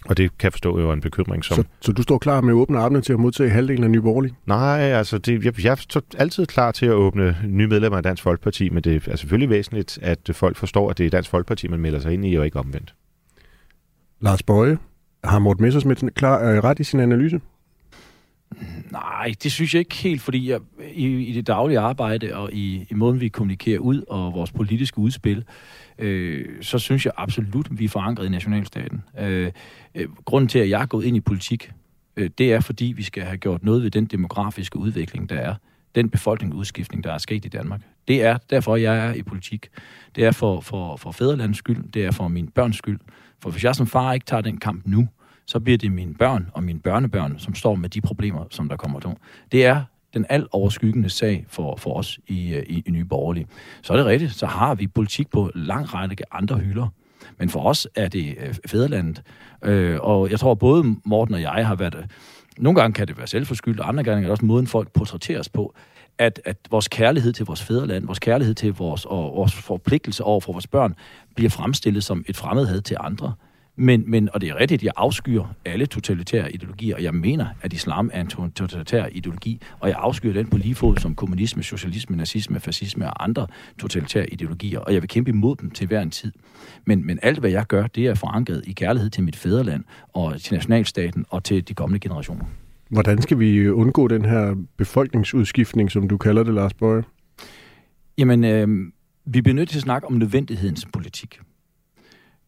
[0.06, 1.46] Og det kan jeg forstå jo er en bekymring.
[1.46, 1.56] Som...
[1.56, 4.34] Så, så du står klar med åbne armene til at modtage halvdelen af Nye Borgerlige?
[4.46, 8.24] Nej, altså det, jeg, jeg er altid klar til at åbne nye medlemmer af Dansk
[8.24, 11.80] Folkeparti, men det er selvfølgelig væsentligt, at folk forstår, at det er Dansk Folkeparti, man
[11.80, 12.94] melder sig ind i, og ikke omvendt.
[14.22, 14.78] Lars Bøje,
[15.24, 17.42] har Morten Messersmith klar, øh, ret i sin analyse?
[18.92, 20.60] Nej, det synes jeg ikke helt, fordi jeg,
[20.94, 25.00] i, i det daglige arbejde og i, i måden, vi kommunikerer ud og vores politiske
[25.00, 25.44] udspil,
[25.98, 29.04] øh, så synes jeg absolut, at vi er forankret i nationalstaten.
[29.20, 29.52] Øh,
[29.96, 31.72] øh, grunden til, at jeg er gået ind i politik,
[32.18, 35.56] øh, det er, fordi vi skal have gjort noget ved den demografiske udvikling, der er.
[35.96, 37.82] Den befolkningsudskiftning, der er sket i Danmark.
[38.08, 39.68] Det er derfor, jeg er i politik.
[40.16, 43.00] Det er for, for, for fædrelandets skyld, det er for min børns skyld.
[43.40, 45.08] For hvis jeg som far ikke tager den kamp nu,
[45.46, 48.76] så bliver det mine børn og mine børnebørn, som står med de problemer, som der
[48.76, 49.10] kommer til.
[49.52, 53.48] Det er den alt overskyggende sag for, for os i, øh, i, i Nye Borgerlige.
[53.82, 56.88] Så er det rigtigt, så har vi politik på lang række andre hylder.
[57.40, 59.22] Men for os er det øh, fædrelandet.
[59.64, 61.96] Øh, og jeg tror, både Morten og jeg har været...
[61.96, 62.04] Øh,
[62.58, 65.50] nogle gange kan det være selvforskyldt, og andre gange er det også måden, folk portrætteres
[65.50, 65.76] på
[66.18, 70.40] at, at vores kærlighed til vores fædreland, vores kærlighed til vores, og vores forpligtelse over
[70.40, 70.96] for vores børn,
[71.36, 73.34] bliver fremstillet som et fremmedhed til andre.
[73.76, 77.74] Men, men, og det er rigtigt, jeg afskyer alle totalitære ideologier, og jeg mener, at
[77.74, 82.16] islam er en totalitær ideologi, og jeg afskyer den på lige fod som kommunisme, socialisme,
[82.16, 83.48] nazisme, fascisme og andre
[83.80, 86.32] totalitære ideologier, og jeg vil kæmpe imod dem til hver en tid.
[86.86, 89.84] Men, men alt, hvad jeg gør, det er forankret i kærlighed til mit fædreland,
[90.14, 92.46] og til nationalstaten, og til de kommende generationer.
[92.90, 97.04] Hvordan skal vi undgå den her befolkningsudskiftning, som du kalder det, Lars Bøge?
[98.18, 98.68] Jamen, øh,
[99.26, 101.40] vi bliver nødt til at snakke om nødvendighedens politik.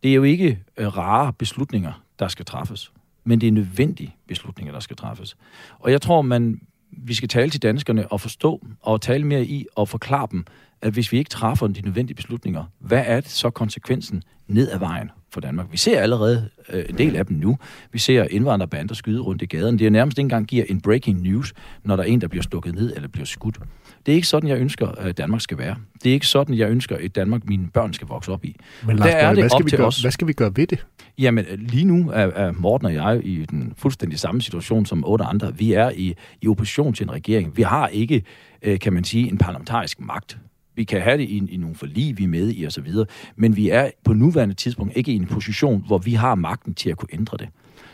[0.06, 2.92] Det er jo ikke øh, rare beslutninger, der skal træffes,
[3.24, 5.38] men det er nødvendige beslutninger, der skal træffes.
[5.80, 9.66] Og jeg tror, man, vi skal tale til danskerne og forstå og tale mere i
[9.76, 10.46] og forklare dem,
[10.82, 14.80] at hvis vi ikke træffer de nødvendige beslutninger, hvad er det så konsekvensen ned ad
[14.80, 15.68] vejen for Danmark?
[15.72, 17.58] Vi ser allerede øh, en del af dem nu.
[17.92, 19.80] Vi ser indvandrerbander skyde rundt i gaden.
[19.80, 21.54] Det er nærmest ikke engang giver en breaking news,
[21.84, 23.60] når der er en, der bliver stukket ned eller bliver skudt.
[24.06, 25.76] Det er ikke sådan, jeg ønsker, at Danmark skal være.
[26.04, 28.56] Det er ikke sådan, jeg ønsker, at Danmark, mine børn skal vokse op i.
[28.88, 30.02] Men Lars, der er det hvad, skal vi gøre, os.
[30.02, 30.86] hvad skal vi gøre ved det?
[31.18, 35.26] Jamen, lige nu er, er Morten og jeg i den fuldstændig samme situation som otte
[35.26, 35.58] andre.
[35.58, 37.58] Vi er i, i opposition til en regering.
[37.58, 38.24] Vi har ikke,
[38.62, 40.38] øh, kan man sige, en parlamentarisk magt.
[40.76, 42.88] Vi kan have det i, i nogle forlig, vi er med i osv.,
[43.36, 46.90] men vi er på nuværende tidspunkt ikke i en position, hvor vi har magten til
[46.90, 47.48] at kunne ændre det.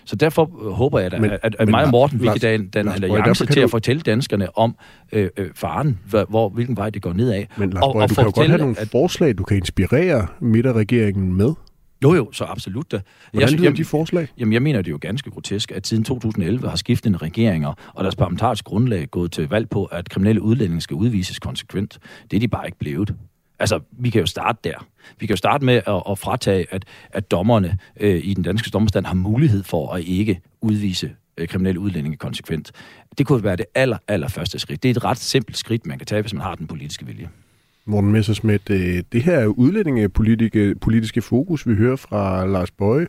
[0.05, 2.67] Så derfor øh, håber jeg, at, men, at, at mig og Morten, vi kan danne
[2.67, 4.75] den alliance til at fortælle danskerne om
[5.11, 7.43] øh, øh, faren, hvor, hvilken vej det går nedad.
[7.57, 9.57] Men Lars og, Bøge, og du kan jo godt have nogle at, forslag, du kan
[9.57, 11.53] inspirere midterregeringen med.
[12.03, 13.01] Jo, jo, så absolut da.
[13.31, 14.27] Hvordan jeg, lyder de forslag?
[14.37, 18.03] Jamen, jeg mener, det er jo ganske grotesk, at siden 2011 har skiftende regeringer og
[18.03, 21.99] deres parlamentariske grundlag gået til valg på, at kriminelle udlændinge skal udvises konsekvent.
[22.31, 23.15] Det er de bare ikke blevet.
[23.59, 24.87] Altså, vi kan jo starte der.
[25.19, 28.69] Vi kan jo starte med at, at fratage, at, at dommerne øh, i den danske
[28.69, 32.71] dommerstand har mulighed for at ikke udvise øh, kriminelle udlændinge konsekvent.
[33.17, 34.83] Det kunne være det aller, aller første skridt.
[34.83, 37.29] Det er et ret simpelt skridt, man kan tage, hvis man har den politiske vilje.
[37.85, 43.07] Morten Messersmith, øh, det her udlændingepolitiske politiske fokus, vi hører fra Lars Bøje,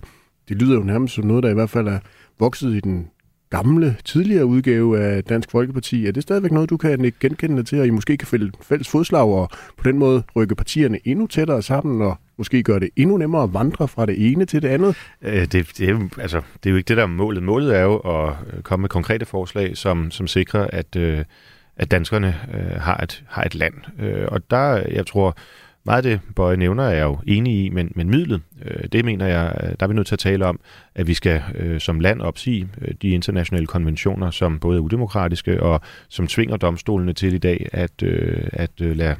[0.49, 1.99] det lyder jo nærmest som noget, der i hvert fald er
[2.39, 3.09] vokset i den
[3.51, 6.07] gamle, tidligere udgave af Dansk Folkeparti.
[6.07, 9.23] Er det stadigvæk noget, du kan genkende til, og I måske kan fælde fælles fodslag
[9.23, 13.43] og på den måde rykke partierne endnu tættere sammen og måske gøre det endnu nemmere
[13.43, 14.97] at vandre fra det ene til det andet?
[15.23, 17.43] Øh, det, det, er, altså, det er jo ikke det, der er målet.
[17.43, 21.25] Målet er jo at komme med konkrete forslag, som, som sikrer, at, øh,
[21.83, 23.75] at danskerne øh, har, et, har et land.
[23.99, 25.37] Øh, og der, jeg tror,
[25.85, 29.05] meget af det, Bøje nævner, er jeg jo enig i, men, men midlet, øh, det
[29.05, 30.61] mener jeg, øh, der er vi nødt til at tale om,
[30.95, 35.63] at vi skal øh, som land opsige øh, de internationale konventioner, som både er udemokratiske
[35.63, 39.17] og som tvinger domstolene til i dag at, øh, at øh, lade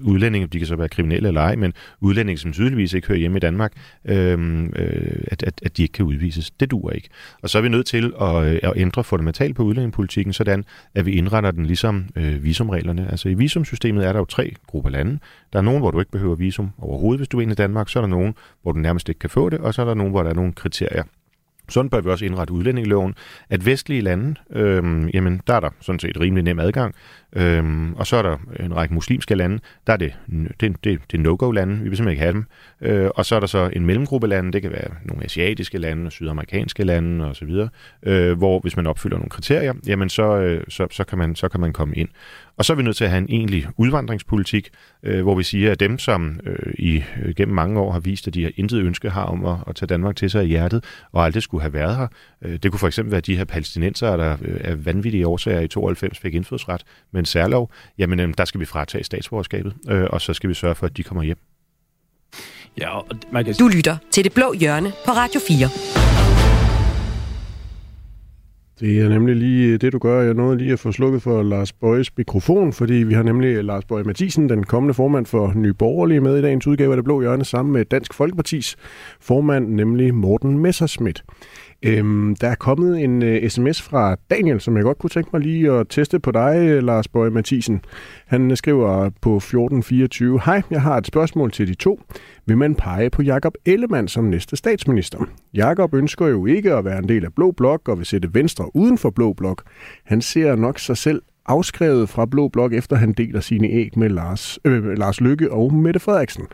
[0.00, 3.36] udlændinge, de kan så være kriminelle eller ej, men udlændinge, som tydeligvis ikke hører hjemme
[3.36, 3.72] i Danmark,
[4.04, 6.50] øhm, øh, at, at, at de ikke kan udvises.
[6.50, 7.08] Det duer ikke.
[7.42, 11.06] Og så er vi nødt til at, øh, at ændre fundamentalt på udlændingepolitikken, sådan at
[11.06, 13.10] vi indretter den ligesom øh, visumreglerne.
[13.10, 15.18] Altså i visumsystemet er der jo tre grupper lande.
[15.52, 17.88] Der er nogen, hvor du ikke behøver visum overhovedet, hvis du er ind i Danmark.
[17.88, 19.94] Så er der nogen, hvor du nærmest ikke kan få det, og så er der
[19.94, 21.02] nogen, hvor der er nogle kriterier.
[21.68, 23.14] Sådan bør vi også indrette udlændingeloven,
[23.50, 26.94] at vestlige lande, øh, jamen der er der sådan set rimelig nem adgang,
[27.36, 30.14] Øhm, og så er der en række muslimske lande, der er det,
[30.60, 32.44] det, det, det no-go-lande, vi vil simpelthen ikke have dem.
[32.80, 36.10] Øh, og så er der så en mellemgruppe lande, det kan være nogle asiatiske lande,
[36.10, 37.66] sydamerikanske lande osv.,
[38.02, 41.48] øh, hvor hvis man opfylder nogle kriterier, jamen så, øh, så, så, kan man, så
[41.48, 42.08] kan man komme ind.
[42.58, 44.70] Og så er vi nødt til at have en egentlig udvandringspolitik,
[45.02, 48.26] øh, hvor vi siger, at dem, som øh, i øh, gennem mange år har vist,
[48.26, 50.84] at de har intet ønske har om at, at tage Danmark til sig i hjertet,
[51.12, 52.06] og aldrig skulle have været her.
[52.42, 55.68] Øh, det kunne for eksempel være de her palæstinenser, der øh, af vanvittige årsager i
[55.68, 56.82] 92 fik indfødsret
[57.12, 57.72] med en særlov.
[57.98, 60.96] Jamen, øh, der skal vi fratage statsborgerskabet, øh, og så skal vi sørge for, at
[60.96, 61.38] de kommer hjem.
[62.80, 63.54] Ja, og man kan...
[63.58, 66.35] Du lytter til Det Blå Hjørne på Radio 4.
[68.80, 70.22] Det er nemlig lige det, du gør.
[70.22, 73.84] Jeg nåede lige at få slukket for Lars Bøjes mikrofon, fordi vi har nemlig Lars
[73.84, 77.20] Bøje Mathisen, den kommende formand for Nye Borgerlige, med i dagens udgave af Det Blå
[77.20, 78.76] Hjørne, sammen med Dansk Folkepartis
[79.20, 81.24] formand, nemlig Morten Messerschmidt.
[81.82, 85.42] Øhm, der er kommet en øh, sms fra Daniel, som jeg godt kunne tænke mig
[85.42, 87.80] lige at teste på dig, øh, Lars Bøge Mathisen.
[88.26, 92.00] Han skriver på 1424, Hej, jeg har et spørgsmål til de to.
[92.46, 95.18] Vil man pege på Jakob Ellemann som næste statsminister?
[95.54, 98.76] Jakob ønsker jo ikke at være en del af Blå Blok og vil sætte Venstre
[98.76, 99.62] uden for Blå Blok.
[100.04, 104.08] Han ser nok sig selv afskrevet fra Blå Blok, efter han deler sine æg med
[104.08, 106.46] Lars, øh, Lars Lykke og Mette Frederiksen.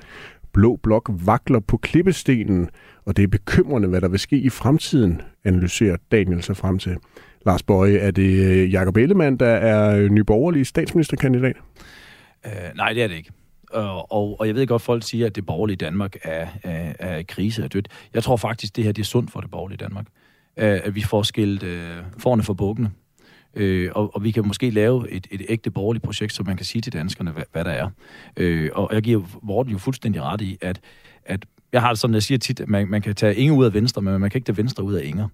[0.53, 2.71] Blå Blok vakler på klippestenen,
[3.05, 6.97] og det er bekymrende, hvad der vil ske i fremtiden, analyserer Daniel sig frem til.
[7.47, 11.57] Lars Bøje, er det øh, Jakob Ellemann, der er øh, nyborgerlig statsministerkandidat?
[12.45, 13.31] Uh, nej, det er det ikke.
[13.71, 16.93] Og, og, og jeg ved godt, at folk siger, at det borgerlige Danmark er, er,
[16.99, 17.89] er i krise og dødt.
[18.15, 20.07] Jeg tror faktisk, det her det er sundt for det borgerlige Danmark.
[20.57, 21.69] At vi får skilt uh,
[22.19, 22.91] forne for bukkene.
[23.55, 26.67] Øh, og, og vi kan måske lave et, et ægte borgerligt projekt, så man kan
[26.67, 27.91] sige til danskerne, hvad, hvad der er.
[28.37, 30.81] Øh, og jeg giver Morten jo fuldstændig ret i, at,
[31.25, 33.65] at jeg har det sådan, jeg siger tit, at man, man kan tage Inge ud
[33.65, 35.29] af venstre, men man kan ikke tage venstre ud af Inger.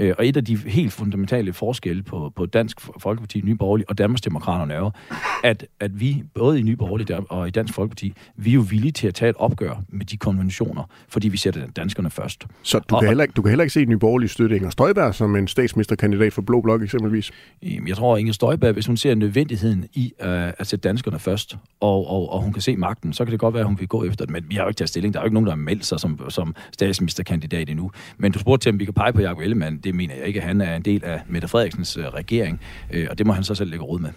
[0.00, 3.98] Øh, og et af de helt fundamentale forskelle på, på Dansk Folkeparti, Nye Borgerlige og
[3.98, 4.90] Danmarksdemokraterne er jo,
[5.44, 8.92] at, at vi, både i Nye Borgerlige og i Dansk Folkeparti, vi er jo villige
[8.92, 12.46] til at tage et opgør med de konventioner, fordi vi sætter danskerne først.
[12.62, 14.70] Så du, og, kan, heller ikke, du kan heller ikke se Nye Borgerlige støtte Inger
[14.70, 17.30] Støjberg som en statsministerkandidat for Blå Blok eksempelvis?
[17.62, 22.10] Jeg tror, Inger Støjberg, hvis hun ser nødvendigheden i uh, at sætte danskerne først, og,
[22.10, 24.04] og, og hun kan se magten, så kan det godt være, at hun vil gå
[24.04, 24.32] efter det.
[24.32, 25.14] Men vi har jo ikke taget stilling.
[25.14, 27.90] Der er jo ikke nogen, der har meldt sig som, som statsministerkandidat endnu.
[28.18, 30.40] Men du spurgte til, om vi kan pege på Jacob Ellemann det mener jeg ikke.
[30.40, 32.60] Han er en del af Mette Frederiksens øh, regering,
[32.92, 34.10] øh, og det må han så selv lægge råd med.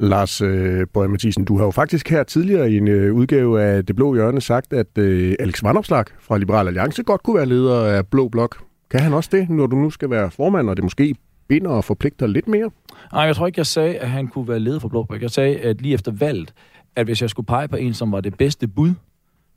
[0.00, 3.86] Lars øh, Bøje Mathisen, du har jo faktisk her tidligere i en øh, udgave af
[3.86, 7.84] Det Blå Hjørne sagt, at øh, Alex Vandopslag fra Liberal Alliance godt kunne være leder
[7.84, 8.62] af Blå Blok.
[8.90, 11.14] Kan han også det, når du nu skal være formand, og det måske
[11.48, 12.70] binder og forpligter lidt mere?
[13.12, 15.22] Nej, jeg tror ikke, jeg sagde, at han kunne være leder for Blå Blok.
[15.22, 16.52] Jeg sagde, at lige efter valget,
[16.96, 18.92] at hvis jeg skulle pege på en, som var det bedste bud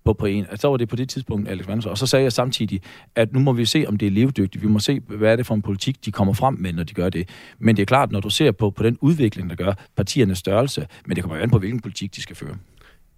[0.05, 0.45] på, på en.
[0.55, 1.91] Så var det på det tidspunkt Alex Vandersen.
[1.91, 2.81] Og så sagde jeg samtidig,
[3.15, 4.63] at nu må vi se, om det er levedygtigt.
[4.63, 6.93] Vi må se, hvad er det for en politik, de kommer frem med, når de
[6.93, 7.29] gør det.
[7.59, 10.87] Men det er klart, når du ser på, på den udvikling, der gør partiernes størrelse,
[11.05, 12.55] men det kommer jo an på, hvilken politik de skal føre.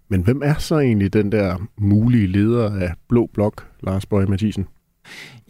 [0.08, 4.66] Men hvem er så egentlig den der mulige leder af Blå Blok, Lars Bøge Mathisen?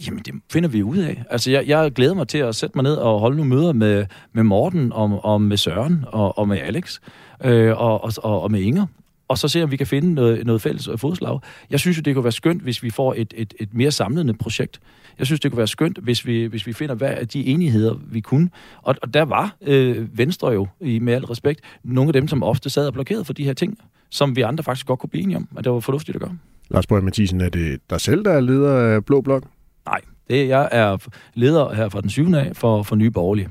[0.06, 1.24] Jamen, det finder vi ud af.
[1.30, 4.06] Altså, jeg, jeg glæder mig til at sætte mig ned og holde nogle møder med,
[4.32, 6.98] med Morten og, og med Søren og, og med Alex
[7.44, 8.86] øh, og, og, og med Inger
[9.28, 11.40] og så se, om vi kan finde noget, noget fælles fodslag.
[11.70, 14.34] Jeg synes jo, det kunne være skønt, hvis vi får et, et, et mere samlende
[14.34, 14.80] projekt.
[15.18, 17.94] Jeg synes, det kunne være skønt, hvis vi, hvis vi finder, hvad er de enigheder,
[18.06, 18.50] vi kunne.
[18.82, 22.42] Og, og der var øh, Venstre jo, i, med al respekt, nogle af dem, som
[22.42, 23.78] ofte sad og blokerede for de her ting,
[24.10, 26.36] som vi andre faktisk godt kunne blive enige om, at det var fornuftigt at gøre.
[26.70, 29.44] Lars Borg Mathisen, er det dig selv, der er leder af Blå Blok?
[29.86, 30.00] Nej,
[30.30, 30.96] det, jeg er
[31.34, 32.34] leder her fra den 7.
[32.34, 33.48] af for, for Nye Borgerlige.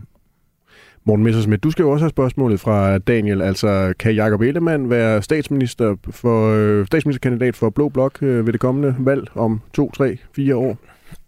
[1.08, 3.42] Morten Messersmith, du skal jo også have spørgsmålet fra Daniel.
[3.42, 8.62] Altså, kan Jakob Ellemann være statsminister for, øh, statsministerkandidat for Blå Blok øh, ved det
[8.62, 10.78] kommende valg om to, tre, fire år?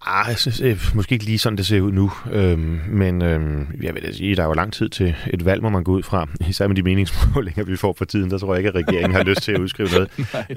[0.05, 2.11] Ah, jeg synes øh, måske ikke lige sådan, det ser ud nu.
[2.31, 5.63] Øhm, men øhm, jeg vil da sige, der er jo lang tid til et valg,
[5.63, 6.27] må man gå ud fra.
[6.49, 9.23] Især med de meningsmålinger, vi får for tiden, der tror jeg ikke, at regeringen har
[9.23, 10.09] lyst til at udskrive noget.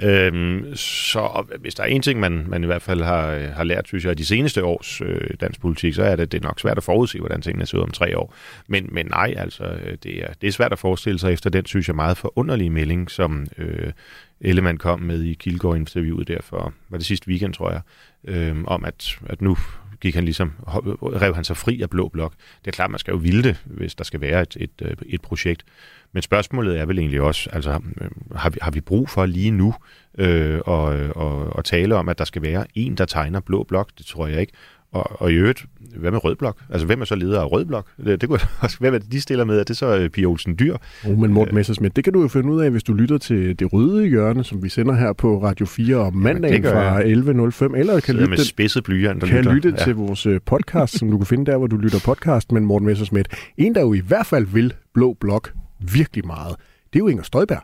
[0.09, 3.86] øhm, så hvis der er en ting, man, man i hvert fald har, har lært,
[3.86, 6.61] synes jeg, af de seneste års øh, dansk politik, så er det, det er nok
[6.61, 8.34] svært at forudse, hvordan tingene ser ud om tre år.
[8.68, 9.64] Men, men nej, altså,
[10.03, 13.11] det er, det er svært at forestille sig efter den, synes jeg, meget forunderlige melding,
[13.11, 13.93] som øh,
[14.41, 17.80] Ellemann kom med i Kildegård-interviewet der for, var det sidste weekend, tror jeg,
[18.24, 19.57] øh, om at, at nu
[20.01, 22.32] gik han ligesom, rev han sig fri af Blå Blok.
[22.64, 24.97] Det er klart, man skal jo ville det, hvis der skal være et, et, øh,
[25.07, 25.64] et projekt.
[26.12, 29.51] Men spørgsmålet er vel egentlig også, altså øh, har vi, har vi brug for lige
[29.51, 29.74] nu
[30.18, 30.84] øh, og,
[31.16, 33.91] og, og tale om, at der skal være en, der tegner Blå Blok?
[33.99, 34.53] Det tror jeg ikke.
[34.93, 35.64] Og, og i øvrigt,
[35.97, 36.57] hvad med Rød Blok?
[36.70, 37.86] Altså, hvem er så leder af Rød Blok?
[38.05, 39.59] Det, det kunne også, hvem er det, de stiller med?
[39.59, 40.76] Er det så uh, Pia Olsen Dyr?
[41.07, 43.59] Oh, men Morten Messersmith, det kan du jo finde ud af, hvis du lytter til
[43.59, 48.01] Det Røde Hjørne, som vi sender her på Radio 4 om mandagen fra 11.05, eller
[48.01, 49.84] kan lytte, med spidset blyant, kan lytte ja.
[49.84, 52.86] til vores øh, podcast, som du kan finde der, hvor du lytter podcast med Morten
[52.86, 53.30] Messersmith.
[53.57, 55.53] En, der jo i hvert fald vil Blå Blok
[55.93, 56.57] virkelig meget,
[56.93, 57.62] det er jo Inger Støjberg.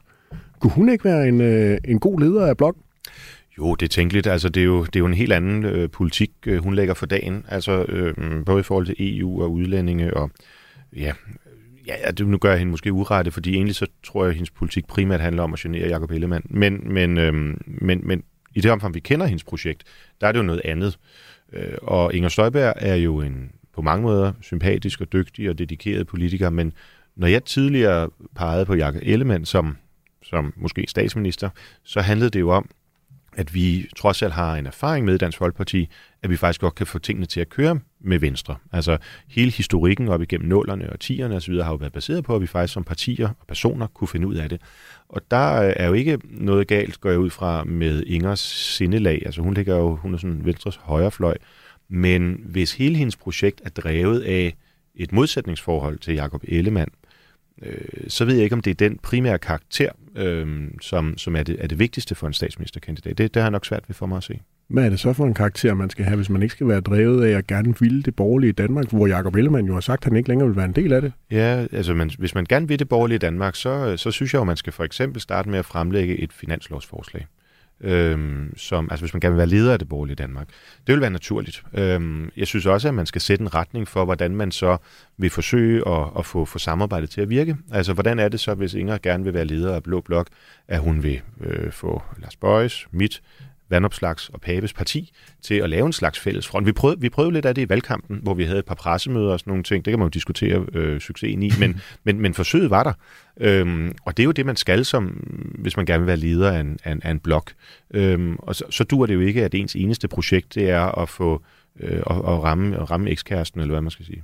[0.61, 2.83] Kunne hun ikke være en, øh, en god leder af blokken?
[3.59, 4.27] Jo, det er tænkeligt.
[4.27, 6.95] Altså, det, er jo, det er jo en helt anden øh, politik, øh, hun lægger
[6.95, 7.45] for dagen.
[7.49, 10.31] Altså, øh, både i forhold til EU og udlændinge og
[10.97, 11.13] ja,
[11.87, 14.51] ja, det, nu gør jeg hende måske urette, fordi egentlig så tror jeg, at hendes
[14.51, 16.47] politik primært handler om at genere Jacob Ellemann.
[16.51, 17.35] Men, men, øh,
[17.67, 18.23] men, men
[18.55, 19.85] i det omfang, vi kender hendes projekt,
[20.21, 20.99] der er det jo noget andet.
[21.53, 26.07] Øh, og Inger Støjberg er jo en på mange måder sympatisk og dygtig og dedikeret
[26.07, 26.73] politiker, men
[27.17, 29.77] når jeg tidligere pegede på Jacob Ellemann som,
[30.23, 31.51] som måske statsminister,
[31.85, 32.69] så handlede det jo om,
[33.37, 35.89] at vi trods alt har en erfaring med i Dansk Folkeparti,
[36.23, 38.57] at vi faktisk godt kan få tingene til at køre med Venstre.
[38.73, 41.55] Altså hele historikken op igennem nullerne og tierne osv.
[41.55, 44.35] har jo været baseret på, at vi faktisk som partier og personer kunne finde ud
[44.35, 44.61] af det.
[45.09, 49.23] Og der øh, er jo ikke noget galt, går jeg ud fra, med Ingers sindelag.
[49.27, 51.37] Altså hun ligger jo, hun er sådan Venstres højrefløj.
[51.89, 54.55] Men hvis hele hendes projekt er drevet af
[54.95, 56.91] et modsætningsforhold til Jakob Ellemann,
[57.63, 61.43] øh, så ved jeg ikke, om det er den primære karakter, øh, som, som er,
[61.43, 63.19] det, er det vigtigste for en statsministerkandidat.
[63.19, 64.41] Det, det har jeg nok svært ved for mig at se.
[64.69, 66.81] Hvad er det så for en karakter, man skal have, hvis man ikke skal være
[66.81, 70.05] drevet af at gerne ville det borgerlige Danmark, hvor Jacob Ellemann jo har sagt, at
[70.05, 71.13] han ikke længere vil være en del af det?
[71.31, 74.45] Ja, altså man, hvis man gerne vil det borgerlige Danmark, så, så synes jeg jo,
[74.45, 77.27] man skal for eksempel starte med at fremlægge et finanslovsforslag
[77.81, 80.49] øhm, som, altså hvis man gerne vil være leder af det borgerlige Danmark.
[80.87, 81.63] Det vil være naturligt.
[81.75, 84.77] Øhm, jeg synes også, at man skal sætte en retning for, hvordan man så
[85.17, 87.57] vil forsøge at, at få, få samarbejdet til at virke.
[87.73, 90.27] Altså, hvordan er det så, hvis Inger gerne vil være leder af Blå Blok,
[90.69, 93.23] at hun vil øh, få Lars Bøjes, mit,
[93.71, 95.13] Vandopslags og Pabes parti
[95.43, 96.67] til at lave en slags fælles front.
[96.67, 99.33] Vi prøvede, vi prøvede lidt af det i valgkampen, hvor vi havde et par pressemøder
[99.33, 99.85] og sådan nogle ting.
[99.85, 102.93] Det kan man jo diskutere øh, succesen i, men, men, men forsøget var der.
[103.41, 105.07] Øhm, og det er jo det, man skal, som,
[105.59, 107.53] hvis man gerne vil være leder af en, af en, af en blok.
[107.91, 111.09] Øhm, og så, så dur det jo ikke, at ens eneste projekt det er at
[111.09, 111.43] få
[111.81, 114.23] øh, at, at ramme, at ramme ekskæresten, eller hvad man skal sige.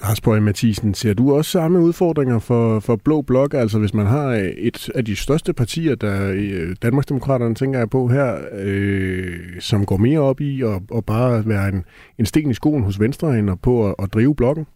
[0.00, 3.54] Lars Bøge Mathisen, ser du også samme udfordringer for, for Blå Blok?
[3.54, 7.90] Altså hvis man har øh, et af de største partier, der øh, Danmarksdemokraterne tænker jeg
[7.90, 11.84] på her, øh, som går mere op i at, at bare være en,
[12.18, 14.66] en sten i skoen hos Venstre, end på at, at drive blokken?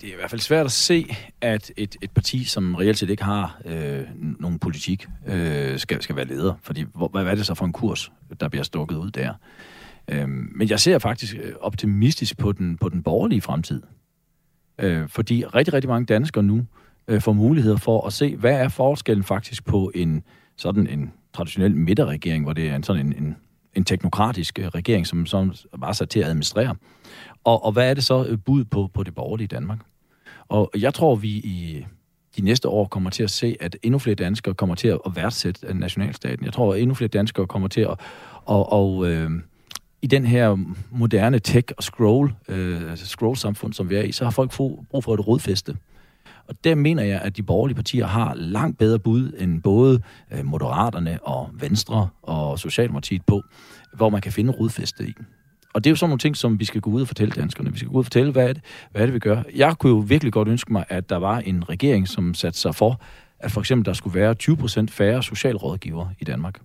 [0.00, 3.10] Det er i hvert fald svært at se, at et, et parti, som reelt set
[3.10, 4.02] ikke har øh,
[4.40, 6.54] nogen politik, øh, skal, skal være leder.
[6.62, 9.34] Fordi hvor, hvad er det så for en kurs, der bliver stukket ud der?
[10.08, 13.82] Øhm, men jeg ser faktisk øh, optimistisk på den, på den borgerlige fremtid.
[14.78, 16.66] Øh, fordi rigtig, rigtig mange danskere nu
[17.08, 20.22] øh, får muligheder for at se, hvad er forskellen faktisk på en
[20.56, 23.36] sådan en traditionel midterregering, hvor det er en sådan en, en,
[23.74, 26.74] en teknokratisk øh, regering, som, som var sat til at administrere.
[27.44, 29.78] Og, og hvad er det så øh, bud på, på det borgerlige Danmark?
[30.48, 31.86] Og jeg tror, vi i
[32.36, 35.74] de næste år kommer til at se, at endnu flere danskere kommer til at værdsætte
[35.74, 36.44] nationalstaten.
[36.44, 38.00] Jeg tror, at endnu flere danskere kommer til at,
[38.50, 39.30] at, at, at
[40.04, 40.56] i den her
[40.90, 44.56] moderne tech- og scroll, øh, altså scroll-samfund, som vi er i, så har folk
[44.90, 45.76] brug for et rodfæste.
[46.48, 50.02] Og der mener jeg, at de borgerlige partier har langt bedre bud end både
[50.32, 53.42] øh, Moderaterne og Venstre og Socialdemokratiet på,
[53.94, 55.12] hvor man kan finde rodfæste i.
[55.74, 57.72] Og det er jo sådan nogle ting, som vi skal gå ud og fortælle danskerne.
[57.72, 59.42] Vi skal gå ud og fortælle, hvad er det, hvad er det vi gør.
[59.54, 62.74] Jeg kunne jo virkelig godt ønske mig, at der var en regering, som satte sig
[62.74, 63.00] for,
[63.38, 66.60] at for eksempel der skulle være 20% færre socialrådgivere i Danmark.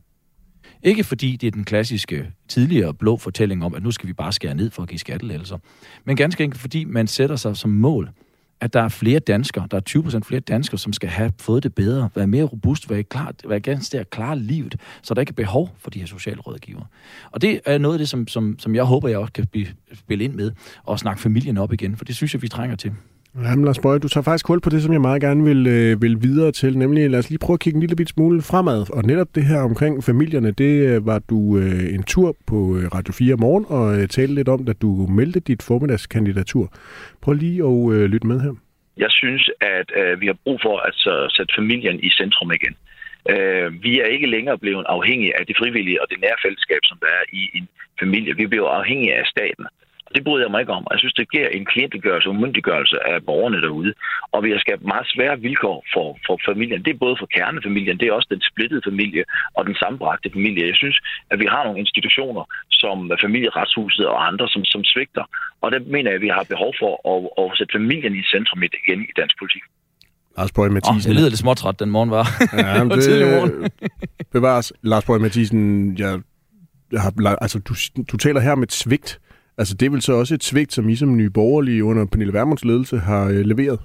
[0.83, 4.33] Ikke fordi det er den klassiske tidligere blå fortælling om, at nu skal vi bare
[4.33, 5.57] skære ned for at give skattelettelser,
[6.05, 8.09] men ganske enkelt fordi man sætter sig som mål,
[8.61, 11.75] at der er flere danskere, der er 20% flere danskere, som skal have fået det
[11.75, 15.33] bedre, være mere robust, være, klar, være ganske der klare livet, så der ikke er
[15.33, 16.81] behov for de her socialrådgiver.
[17.31, 19.47] Og det er noget af det, som, som, som jeg håber, jeg også kan
[19.93, 20.51] spille ind med,
[20.83, 22.91] og snakke familien op igen, for det synes jeg, vi trænger til.
[23.35, 26.01] Jamen Lars Bøge, du tager faktisk hul på det, som jeg meget gerne vil, øh,
[26.01, 28.81] vil videre til, nemlig lad os lige prøve at kigge en lille bit smule fremad.
[28.97, 32.83] Og netop det her omkring familierne, det øh, var du øh, en tur på øh,
[32.95, 36.65] Radio 4 morgen og øh, talte lidt om, da du meldte dit formiddagskandidatur.
[37.21, 38.53] Prøv lige at øh, lytte med her.
[38.97, 42.75] Jeg synes, at øh, vi har brug for at så, sætte familien i centrum igen.
[43.33, 46.97] Øh, vi er ikke længere blevet afhængige af det frivillige og det nære fællesskab, som
[47.01, 47.67] der er i en
[47.99, 48.35] familie.
[48.35, 49.65] Vi bliver afhængige af staten.
[50.15, 50.83] Det bryder jeg mig ikke om.
[50.93, 53.93] Jeg synes, det giver en klientgørelse og myndiggørelse af borgerne derude.
[54.33, 56.83] Og vi har skabt meget svære vilkår for, for familien.
[56.85, 59.23] Det er både for kernefamilien, det er også den splittede familie
[59.57, 60.67] og den sammenbragte familie.
[60.71, 60.97] Jeg synes,
[61.31, 62.43] at vi har nogle institutioner
[62.81, 65.23] som familieretshuset og andre, som, som svigter.
[65.61, 68.63] Og der mener jeg, at vi har behov for at, at sætte familien i centrum
[68.63, 69.63] igen i dansk politik.
[70.37, 70.95] Lars Bøge Mathisen.
[70.95, 72.25] Oh, det lyder lidt småtræt, den morgen var.
[72.53, 73.71] Ja, det, det morgen.
[74.31, 74.73] bevares.
[74.81, 75.61] Lars Bøge Mathisen,
[75.97, 76.19] jeg,
[76.91, 77.73] jeg har, altså, du,
[78.11, 79.19] du taler her om et svigt.
[79.59, 82.33] Altså, det er vel så også et svigt, som I som nye borgerlige under Pernille
[82.33, 83.79] Vermunds ledelse har øh, leveret?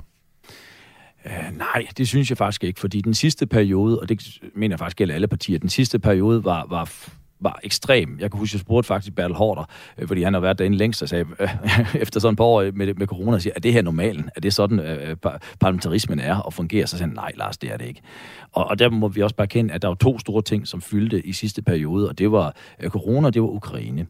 [1.24, 4.78] Uh, nej, det synes jeg faktisk ikke, fordi den sidste periode, og det mener jeg
[4.78, 6.90] faktisk gælder alle partier, den sidste periode var, var
[7.44, 8.16] var ekstrem.
[8.20, 9.64] Jeg kan huske, jeg spurgte faktisk Bertel Hårder,
[9.98, 11.48] øh, fordi han har været derinde længst, og sagde, øh,
[12.02, 14.30] efter sådan et par år med, med corona, siger, er det her normalen?
[14.36, 15.16] Er det sådan, øh, øh
[15.60, 16.86] parlamentarismen er og fungerer?
[16.86, 18.00] Så sagde han, nej, Lars, det er det ikke.
[18.52, 20.80] Og, og der må vi også bare kende, at der var to store ting, som
[20.80, 24.06] fyldte i sidste periode, og det var øh, corona, og det var Ukraine.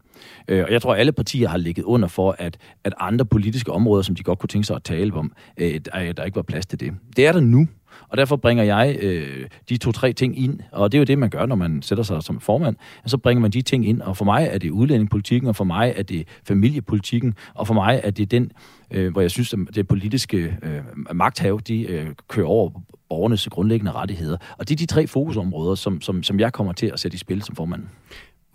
[0.49, 4.03] Øh, og jeg tror, alle partier har ligget under for, at, at andre politiske områder,
[4.03, 6.67] som de godt kunne tænke sig at tale om, øh, der, der ikke var plads
[6.67, 6.93] til det.
[7.17, 7.69] Det er der nu.
[8.09, 11.31] Og derfor bringer jeg øh, de to-tre ting ind, og det er jo det, man
[11.31, 12.77] gør, når man sætter sig som formand.
[13.05, 15.65] Og så bringer man de ting ind, og for mig er det udlændingepolitikken, og for
[15.65, 18.53] mig er det familiepolitikken, og for mig er det den,
[18.91, 20.83] øh, hvor jeg synes, at det politiske øh,
[21.13, 22.71] magthav, de øh, kører over
[23.09, 24.37] borgernes grundlæggende rettigheder.
[24.59, 27.19] Og det er de tre fokusområder, som, som, som jeg kommer til at sætte i
[27.19, 27.83] spil som formand.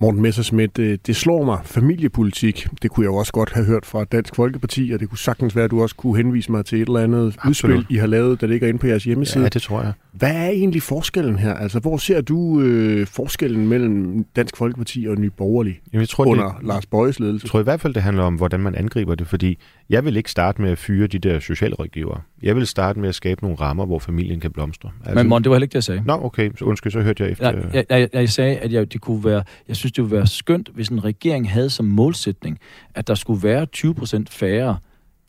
[0.01, 2.67] Morten Messersmith, øh, det slår mig familiepolitik.
[2.81, 5.55] Det kunne jeg jo også godt have hørt fra Dansk Folkeparti, og det kunne sagtens
[5.55, 7.77] være, at du også kunne henvise mig til et eller andet Absolut.
[7.77, 9.43] udspil, I har lavet, der ligger inde på jeres hjemmeside.
[9.43, 9.93] Ja, det tror jeg.
[10.11, 11.53] Hvad er egentlig forskellen her?
[11.53, 16.25] Altså, hvor ser du øh, forskellen mellem Dansk Folkeparti og Nye Borgerlige Jamen, jeg tror,
[16.25, 17.45] under det, Lars Bøjes ledelse?
[17.45, 19.57] Jeg tror i hvert fald, det handler om, hvordan man angriber det, fordi
[19.89, 22.21] jeg vil ikke starte med at fyre de der socialrådgivere.
[22.41, 24.89] Jeg vil starte med at skabe nogle rammer, hvor familien kan blomstre.
[25.05, 26.03] Altså, Men Morten, det var heller ikke det, jeg sagde.
[26.05, 26.51] Nå, okay.
[26.59, 27.51] Så undskyld, så hørte jeg efter.
[27.51, 30.27] Nej, jeg, jeg, jeg sagde, at jeg, det kunne være, jeg synes, det ville være
[30.27, 32.59] skønt, hvis en regering havde som målsætning,
[32.95, 34.77] at der skulle være 20 procent færre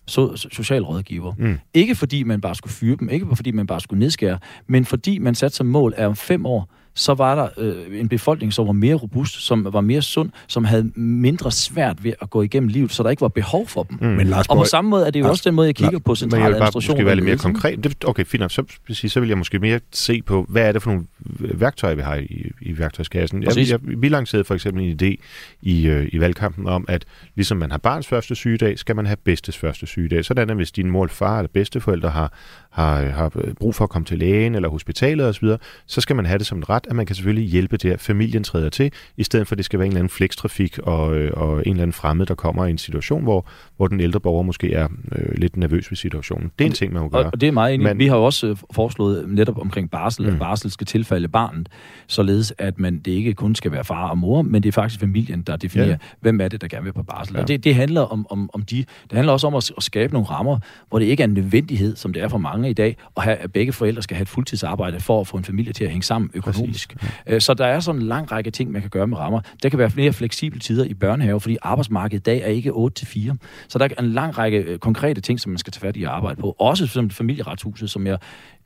[0.06, 1.34] so, socialrådgiver.
[1.38, 1.58] Mm.
[1.74, 5.18] Ikke fordi man bare skulle fyre dem, ikke fordi man bare skulle nedskære, men fordi
[5.18, 8.66] man satte som mål, at om fem år, så var der øh, en befolkning, som
[8.66, 12.68] var mere robust, som var mere sund, som havde mindre svært ved at gå igennem
[12.68, 13.98] livet, så der ikke var behov for dem.
[14.01, 14.07] Mm.
[14.07, 15.92] Men Lars og på samme måde er det jo Lars, også den måde, jeg kigger
[15.92, 16.96] Lars, på central administration.
[16.96, 17.84] Men jeg vil bare være lidt mere konkret.
[17.84, 18.64] Det, okay, fint Så,
[19.09, 21.07] så vil jeg måske mere se på, hvad er det for nogle
[21.38, 23.42] værktøjer, vi har i, i værktøjskassen.
[23.42, 25.16] Jeg, jeg, vi lancerede for eksempel en idé
[25.62, 29.16] i, øh, i valgkampen om, at ligesom man har barns første sygedag, skal man have
[29.16, 30.24] bedstes første sygedag.
[30.24, 32.32] Sådan at hvis din mor, far eller bedsteforældre har,
[32.70, 35.48] har, har brug for at komme til lægen eller hospitalet osv.,
[35.86, 38.01] så skal man have det som en ret, at man kan selvfølgelig hjælpe det, at
[38.01, 41.16] familien træder til, i stedet for at det skal være en eller anden flekstrafik og,
[41.16, 44.20] øh, og en eller anden fremmed, der kommer i en situation, hvor, hvor den ældre
[44.20, 46.51] borger måske er øh, lidt nervøs ved situationen.
[46.59, 47.24] Det er en ting, man må gøre.
[47.24, 47.86] Og det er meget enig.
[47.86, 50.32] Men, Vi har jo også øh, foreslået netop omkring barsel, mm.
[50.32, 51.68] at barsel skal tilfælde barnet,
[52.07, 55.01] således at man det ikke kun skal være far og mor, men det er faktisk
[55.01, 55.97] familien, der definerer, ja.
[56.20, 57.34] hvem er det, der gerne vil på barsel.
[57.34, 57.43] Ja.
[57.43, 60.12] Og det, det handler om, om, om de, det handler også om at, at skabe
[60.12, 62.97] nogle rammer, hvor det ikke er en nødvendighed, som det er for mange i dag,
[63.16, 65.84] at, have, at begge forældre skal have et fuldtidsarbejde for at få en familie til
[65.84, 66.69] at hænge sammen økonomisk.
[66.72, 66.88] Præcis.
[67.26, 69.40] Øh, så der er sådan en lang række ting, man kan gøre med rammer.
[69.62, 73.36] Der kan være flere fleksible tider i børnehave, fordi arbejdsmarkedet i dag er ikke 8-4.
[73.68, 76.02] Så der er en lang række øh, konkrete ting, som man skal tage fat i
[76.02, 76.56] at arbejde på.
[76.58, 78.18] Også som familieretshuset, som jeg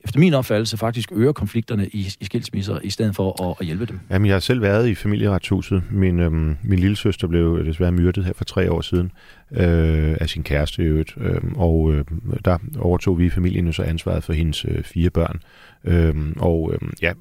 [0.05, 3.85] efter min opfattelse faktisk øger konflikterne i, i skilsmisser, i stedet for at, at hjælpe
[3.85, 3.99] dem.
[4.09, 5.83] Jamen, jeg har selv været i familieretshuset.
[5.91, 9.11] Min, øhm, min lille søster blev desværre myrdet her for tre år siden
[9.51, 11.13] øh, af sin kæreste i øvrigt.
[11.17, 12.05] Øh, og øh,
[12.45, 15.39] der overtog vi i familien så ansvaret for hendes øh, fire børn.
[15.87, 17.13] Øhm, og øhm, ja,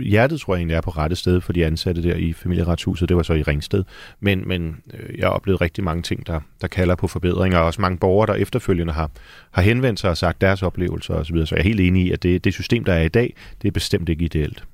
[0.00, 3.08] hjertet tror jeg egentlig er på rette sted for de ansatte der i familieretshuset.
[3.08, 3.84] Det var så i Ringsted.
[4.20, 7.64] Men, men øh, jeg har oplevet rigtig mange ting, der, der kalder på forbedringer, og
[7.64, 9.10] også mange borgere, der efterfølgende har,
[9.50, 11.46] har henvendt sig og sagt deres oplevelser osv.
[11.46, 13.68] Så jeg er helt enig i, at det, det system, der er i dag, det
[13.68, 14.64] er bestemt ikke ideelt.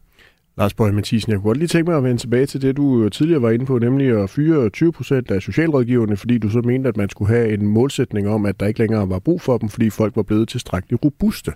[0.58, 3.04] Lars Bøge Mathisen, jeg kunne godt lige tænke mig at vende tilbage til det, du
[3.04, 6.60] øh, tidligere var inde på, nemlig at fyre 20 procent af socialrådgiverne, fordi du så
[6.60, 9.58] mente, at man skulle have en målsætning om, at der ikke længere var brug for
[9.58, 11.52] dem, fordi folk var blevet tilstrækkeligt robuste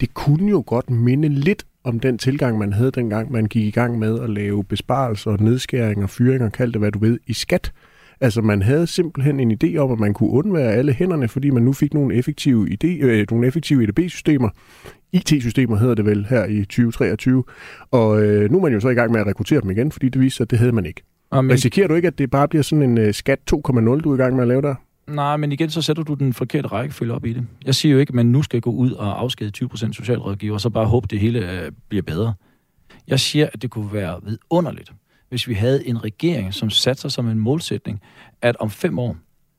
[0.00, 3.70] det kunne jo godt minde lidt om den tilgang, man havde dengang, man gik i
[3.70, 7.72] gang med at lave besparelser, nedskæringer, fyringer, kald det hvad du ved, i skat.
[8.20, 11.62] Altså man havde simpelthen en idé om, at man kunne undvære alle hænderne, fordi man
[11.62, 14.48] nu fik nogle effektive, idé, øh, nogle effektive EDB-systemer.
[15.12, 17.44] IT-systemer hedder det vel her i 2023.
[17.90, 20.08] Og øh, nu er man jo så i gang med at rekruttere dem igen, fordi
[20.08, 21.02] det viser sig, at det havde man ikke.
[21.30, 21.52] Amen.
[21.52, 24.16] Risikerer du ikke, at det bare bliver sådan en øh, skat 2.0, du er i
[24.16, 24.74] gang med at lave der?
[25.08, 27.46] Nej, men igen, så sætter du den forkerte rækkefølge op i det.
[27.64, 30.60] Jeg siger jo ikke, at man nu skal gå ud og afskede 20% socialrådgiver, og
[30.60, 32.34] så bare håbe, det hele øh, bliver bedre.
[33.08, 34.92] Jeg siger, at det kunne være vidunderligt,
[35.28, 38.00] hvis vi havde en regering, som satte sig som en målsætning,
[38.42, 39.16] at om fem år,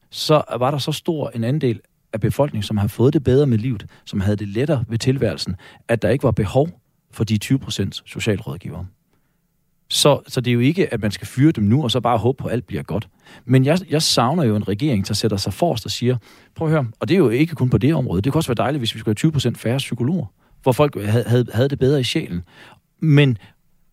[0.10, 1.82] så var der så stor en andel
[2.14, 5.56] af befolkningen, som har fået det bedre med livet, som havde det lettere ved tilværelsen,
[5.88, 6.70] at der ikke var behov
[7.12, 8.86] for de 20% socialrådgivere.
[9.90, 12.18] Så, så det er jo ikke, at man skal fyre dem nu, og så bare
[12.18, 13.08] håbe på, at alt bliver godt.
[13.46, 16.18] Men jeg, jeg savner jo en regering, der sætter sig forrest og siger,
[16.56, 18.50] prøv at høre, og det er jo ikke kun på det område, det kunne også
[18.50, 20.26] være dejligt, hvis vi skulle have 20% færre psykologer,
[20.64, 22.42] hvor folk havde, havde, havde det bedre i sjælen.
[23.00, 23.38] Men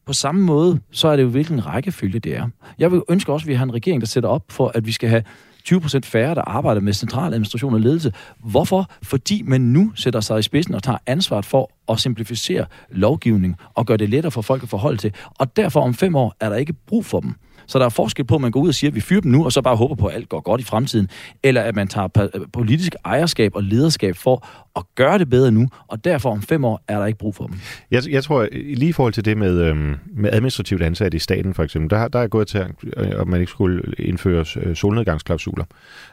[0.07, 2.49] på samme måde, så er det jo hvilken rækkefølge det er.
[2.79, 4.93] Jeg vil ønske også, at vi har en regering, der sætter op for, at vi
[4.93, 5.23] skal have
[5.71, 8.13] 20% færre, der arbejder med central administration og ledelse.
[8.39, 8.91] Hvorfor?
[9.03, 13.87] Fordi man nu sætter sig i spidsen og tager ansvaret for at simplificere lovgivning og
[13.87, 15.15] gøre det lettere for folk at forholde til.
[15.39, 17.35] Og derfor om fem år er der ikke brug for dem.
[17.67, 19.33] Så der er forskel på, at man går ud og siger, at vi fyrer dem
[19.33, 21.09] nu, og så bare håber på, at alt går godt i fremtiden,
[21.43, 24.47] eller at man tager politisk ejerskab og lederskab for
[24.77, 27.47] at gøre det bedre nu, og derfor om fem år er der ikke brug for
[27.47, 27.57] dem.
[27.91, 31.55] Jeg, jeg tror, lige i forhold til det med, øhm, med administrativt ansatte i staten
[31.55, 32.65] for eksempel, der, der er gået til,
[32.97, 35.65] øh, at man ikke skulle indføre øh, solnedgangsklausuler.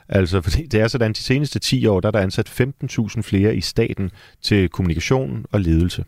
[0.09, 3.21] Altså, fordi det er sådan, at de seneste 10 år, der er der ansat 15.000
[3.21, 6.03] flere i staten til kommunikation og ledelse.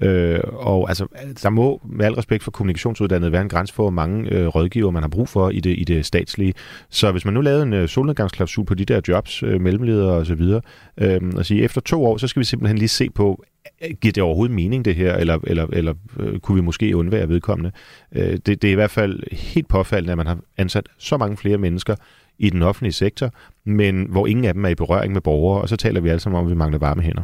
[0.00, 1.06] Øh, og altså,
[1.42, 4.90] der må med al respekt for kommunikationsuddannet være en grænse for, hvor mange øh, rådgiver
[4.90, 6.54] man har brug for i det, i det statslige.
[6.90, 10.26] Så hvis man nu lavede en øh, solnedgangsklausul på de der jobs, øh, mellemledere og
[10.26, 10.60] så videre,
[10.98, 13.44] øh, og sige, efter to år, så skal vi simpelthen lige se på,
[13.84, 17.28] øh, giver det overhovedet mening det her, eller, eller, eller øh, kunne vi måske undvære
[17.28, 17.70] vedkommende?
[18.12, 21.36] Øh, det, det er i hvert fald helt påfaldende, at man har ansat så mange
[21.36, 21.94] flere mennesker
[22.38, 23.30] i den offentlige sektor,
[23.64, 26.20] men hvor ingen af dem er i berøring med borgere, og så taler vi alle
[26.20, 27.22] sammen om, at vi mangler varme hænder.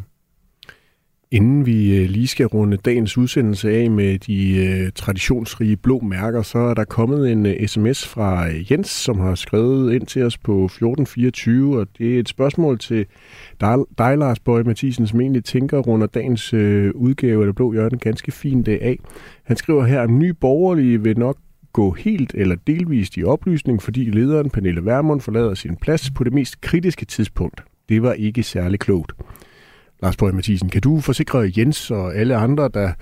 [1.30, 6.42] Inden vi øh, lige skal runde dagens udsendelse af med de øh, traditionsrige blå mærker,
[6.42, 10.38] så er der kommet en øh, sms fra Jens, som har skrevet ind til os
[10.38, 13.06] på 1424, og det er et spørgsmål til
[13.60, 16.54] dig, dig Lars Bøge Mathisen, som egentlig tænker runder dagens
[16.94, 18.98] udgave af Det Blå Hjørne ganske fint af.
[19.44, 21.36] Han skriver her, at ny borgerlige vil nok
[21.72, 26.32] gå helt eller delvist i oplysning, fordi lederen Pernille Vermund forlader sin plads på det
[26.32, 27.62] mest kritiske tidspunkt.
[27.88, 29.12] Det var ikke særlig klogt.
[30.02, 32.92] Lars Borg Mathisen, kan du forsikre Jens og alle andre, der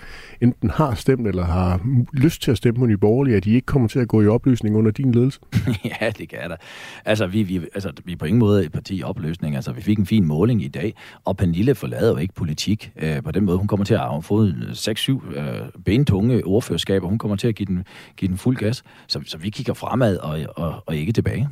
[0.40, 1.80] enten har stemt eller har
[2.12, 4.26] lyst til at stemme på Nye Borgerlige, at de ikke kommer til at gå i
[4.26, 5.40] opløsning under din ledelse?
[6.01, 6.57] ja, det kan der.
[7.05, 9.57] Altså vi, vi, altså, vi er på ingen måde et parti i opløsning.
[9.57, 13.22] Altså, vi fik en fin måling i dag, og Pernille forlader jo ikke politik øh,
[13.22, 13.59] på den måde.
[13.59, 17.09] Hun kommer til at få 6-7 øh, bentunge ordførerskaber.
[17.09, 17.84] Hun kommer til at give den,
[18.16, 18.82] give den fuld gas.
[19.07, 21.49] Så, så vi kigger fremad og, og, og ikke tilbage.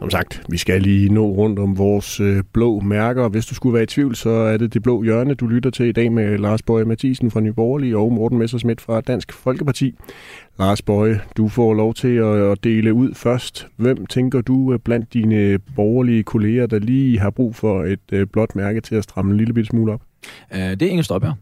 [0.00, 3.28] Som sagt, vi skal lige nå rundt om vores øh, blå mærker.
[3.28, 5.86] Hvis du skulle være i tvivl, så er det det blå hjørne, du lytter til
[5.86, 9.94] i dag med Lars Bøje Mathisen fra Nyborgerlige og Morten Messersmith fra Dansk Folkeparti.
[10.58, 13.68] Lars Bøje, du får lov til at, at dele ud først.
[13.76, 18.56] Hvem tænker du blandt dine borgerlige kolleger, der lige har brug for et øh, blåt
[18.56, 20.02] mærke til at stramme en lille smule op?
[20.50, 21.34] Uh, det er Inger Støjberg.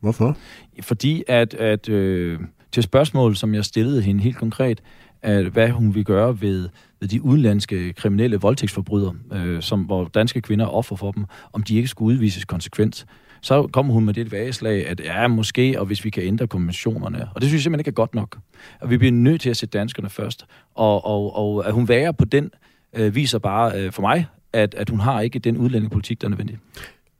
[0.00, 0.36] Hvorfor?
[0.82, 2.38] Fordi at, at øh,
[2.72, 4.82] til spørgsmål, som jeg stillede hende helt konkret,
[5.22, 6.68] at hvad hun vil gøre ved,
[7.00, 11.62] ved de udenlandske kriminelle voldtægtsforbrydere, øh, som, hvor danske kvinder er offer for dem, om
[11.62, 13.06] de ikke skulle udvises konsekvent.
[13.40, 17.28] Så kommer hun med det vageslag, at ja, måske, og hvis vi kan ændre konventionerne.
[17.34, 18.38] Og det synes jeg simpelthen ikke er godt nok.
[18.80, 20.46] Og vi bliver nødt til at sætte danskerne først.
[20.74, 22.50] Og, og, og at hun værer på den,
[22.94, 26.30] øh, viser bare øh, for mig, at, at hun har ikke den udlændingepolitik, der er
[26.30, 26.58] nødvendig.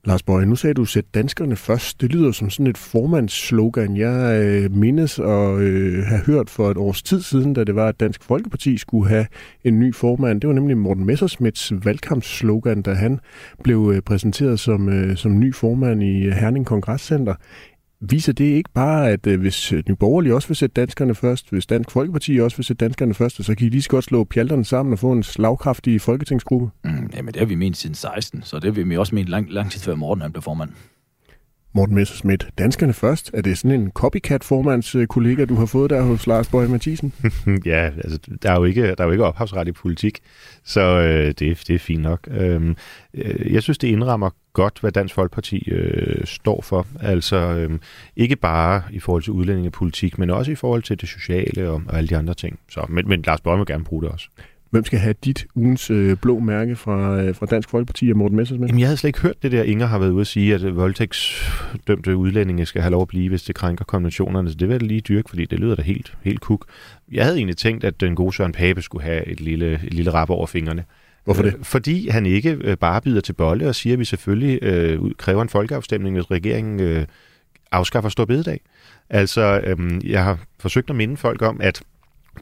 [0.05, 2.01] Lars Bøge, nu sagde du, sæt danskerne først.
[2.01, 3.97] Det lyder som sådan et formandsslogan.
[3.97, 7.89] Jeg øh, mindes at øh, have hørt for et års tid siden, da det var,
[7.89, 9.27] at Dansk Folkeparti skulle have
[9.65, 10.41] en ny formand.
[10.41, 13.21] Det var nemlig Morten Messersmiths valgkampsslogan, da han
[13.63, 17.35] blev øh, præsenteret som, øh, som ny formand i øh, Herning Kongresscenter
[18.11, 21.67] viser det ikke bare, at øh, hvis Nye Borgerlige også vil sætte danskerne først, hvis
[21.67, 24.65] Dansk Folkeparti også vil sætte danskerne først, så kan I lige så godt slå pjalterne
[24.65, 26.71] sammen og få en slagkraftig folketingsgruppe?
[26.85, 29.51] Mm, jamen, det har vi ment siden 16, så det har vi også ment lang,
[29.51, 30.71] lang tid før Morten han blev formand.
[31.75, 33.31] Morten Messerschmidt, danskerne først.
[33.35, 37.13] Er det sådan en copycat-formands kollega, du har fået der hos Lars Bøge Mathisen?
[37.67, 40.19] ja, altså, der er jo ikke, der er jo ikke ophavsret i politik,
[40.65, 42.29] så øh, det, det er fint nok.
[42.31, 42.77] Øhm,
[43.15, 46.87] øh, jeg synes, det indrammer godt, hvad Dansk Folkeparti øh, står for.
[47.01, 47.79] Altså øh,
[48.17, 51.97] ikke bare i forhold til udlændingepolitik, men også i forhold til det sociale og, og
[51.97, 52.59] alle de andre ting.
[52.69, 54.29] Så, men, men Lars Bøge må gerne bruge det også.
[54.71, 58.37] Hvem skal have dit ugens øh, blå mærke fra, øh, fra Dansk Folkeparti og Morten
[58.37, 58.71] Messersmith?
[58.71, 60.77] Jamen, jeg havde slet ikke hørt det der, Inger har været ude at sige, at
[60.77, 64.49] voldtægtsdømte udlændinge skal have lov at blive, hvis det krænker konventionerne.
[64.49, 66.67] Så det vil jeg lige dyrke, fordi det lyder da helt, helt kuk.
[67.13, 70.11] Jeg havde egentlig tænkt, at den gode Søren Pape skulle have et lille, et lille
[70.11, 70.85] rap over fingrene.
[71.25, 71.55] Hvorfor det?
[71.63, 75.43] Fordi han ikke øh, bare bider til bolle og siger, at vi selvfølgelig øh, kræver
[75.43, 77.07] en folkeafstemning, hvis regeringen øh,
[77.73, 78.61] afskaffer stor bededag.
[79.11, 81.83] Altså, øh, jeg har forsøgt at minde folk om, at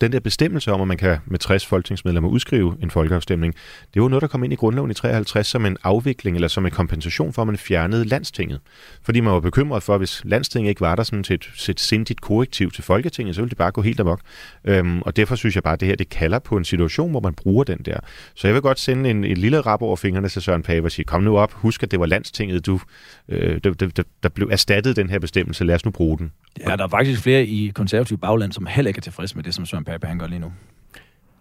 [0.01, 3.55] den der bestemmelse om, at man kan med 60 folketingsmedlemmer udskrive en folkeafstemning,
[3.95, 6.66] det var noget, der kom ind i grundloven i 53 som en afvikling eller som
[6.66, 8.61] en kompensation for, at man fjernede landstinget.
[9.03, 11.80] Fordi man var bekymret for, at hvis landstinget ikke var der sådan til et, et
[11.80, 14.20] sindigt korrektiv til Folketinget, så ville det bare gå helt amok.
[14.64, 17.20] Øhm, og derfor synes jeg bare, at det her det kalder på en situation, hvor
[17.20, 18.01] man bruger den der.
[18.34, 20.93] Så jeg vil godt sende en, en lille rap over fingrene til Søren Pave og
[20.93, 22.80] sige, kom nu op, husk, at det var landstinget, du,
[23.28, 26.32] øh, der, der, der blev erstattet den her bestemmelse, lad os nu bruge den.
[26.61, 29.55] Ja, der er faktisk flere i konservativ bagland, som heller ikke er tilfredse med det,
[29.55, 30.53] som Søren Pape han gør lige nu.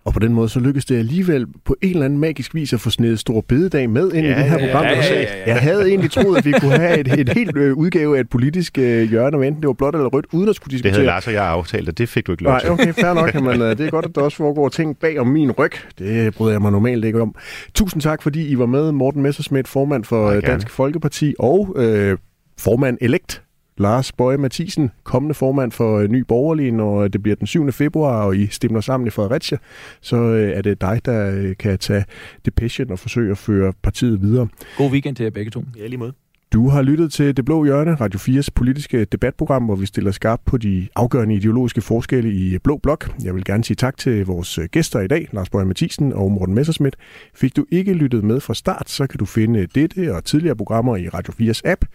[0.05, 2.79] Og på den måde, så lykkedes det alligevel på en eller anden magisk vis at
[2.79, 4.85] få snedet stor bededag med ind ja, i det her program.
[4.85, 5.43] Ja, ja, ja, ja.
[5.45, 8.29] Jeg havde egentlig troet, at vi kunne have et, et helt øh, udgave af et
[8.29, 10.89] politisk øh, hjørne, om enten det var blåt eller rødt, uden at skulle diskutere.
[10.89, 12.69] Det havde Lars og jeg aftalt, og det fik du ikke lov til.
[12.69, 13.33] Nej, okay, fair nok.
[13.33, 15.71] Men, øh, det er godt, at der også foregår ting bag om min ryg.
[15.99, 17.35] Det bryder jeg mig normalt ikke om.
[17.73, 18.91] Tusind tak, fordi I var med.
[18.91, 22.17] Morten Messersmith, formand for ja, Dansk Folkeparti og øh,
[22.57, 23.43] formand elekt
[23.79, 27.71] Lars Bøje Mathisen, kommende formand for øh, Ny Borgerlige, når det bliver den 7.
[27.71, 29.57] februar, og I stemmer sammen i Fredericia,
[30.01, 32.05] så øh, er det dig, der øh, kan tage
[32.45, 34.47] depression og forsøge at føre partiet videre.
[34.77, 35.63] God weekend til jer begge to.
[35.77, 36.13] Ja, lige måde.
[36.53, 40.45] Du har lyttet til Det Blå Hjørne, Radio 4's politiske debatprogram, hvor vi stiller skarpt
[40.45, 43.11] på de afgørende ideologiske forskelle i Blå Blok.
[43.23, 46.55] Jeg vil gerne sige tak til vores gæster i dag, Lars Borg Mathisen og Morten
[46.55, 46.95] Messerschmidt.
[47.35, 50.97] Fik du ikke lyttet med fra start, så kan du finde dette og tidligere programmer
[50.97, 51.85] i Radio 4's app.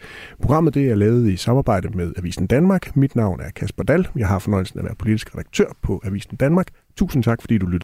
[0.43, 2.97] Programmet det er lavet i samarbejde med Avisen Danmark.
[2.97, 4.09] Mit navn er Kasper Dal.
[4.17, 6.67] Jeg har fornøjelsen af at være politisk redaktør på Avisen Danmark.
[6.97, 7.83] Tusind tak, fordi du lyttede.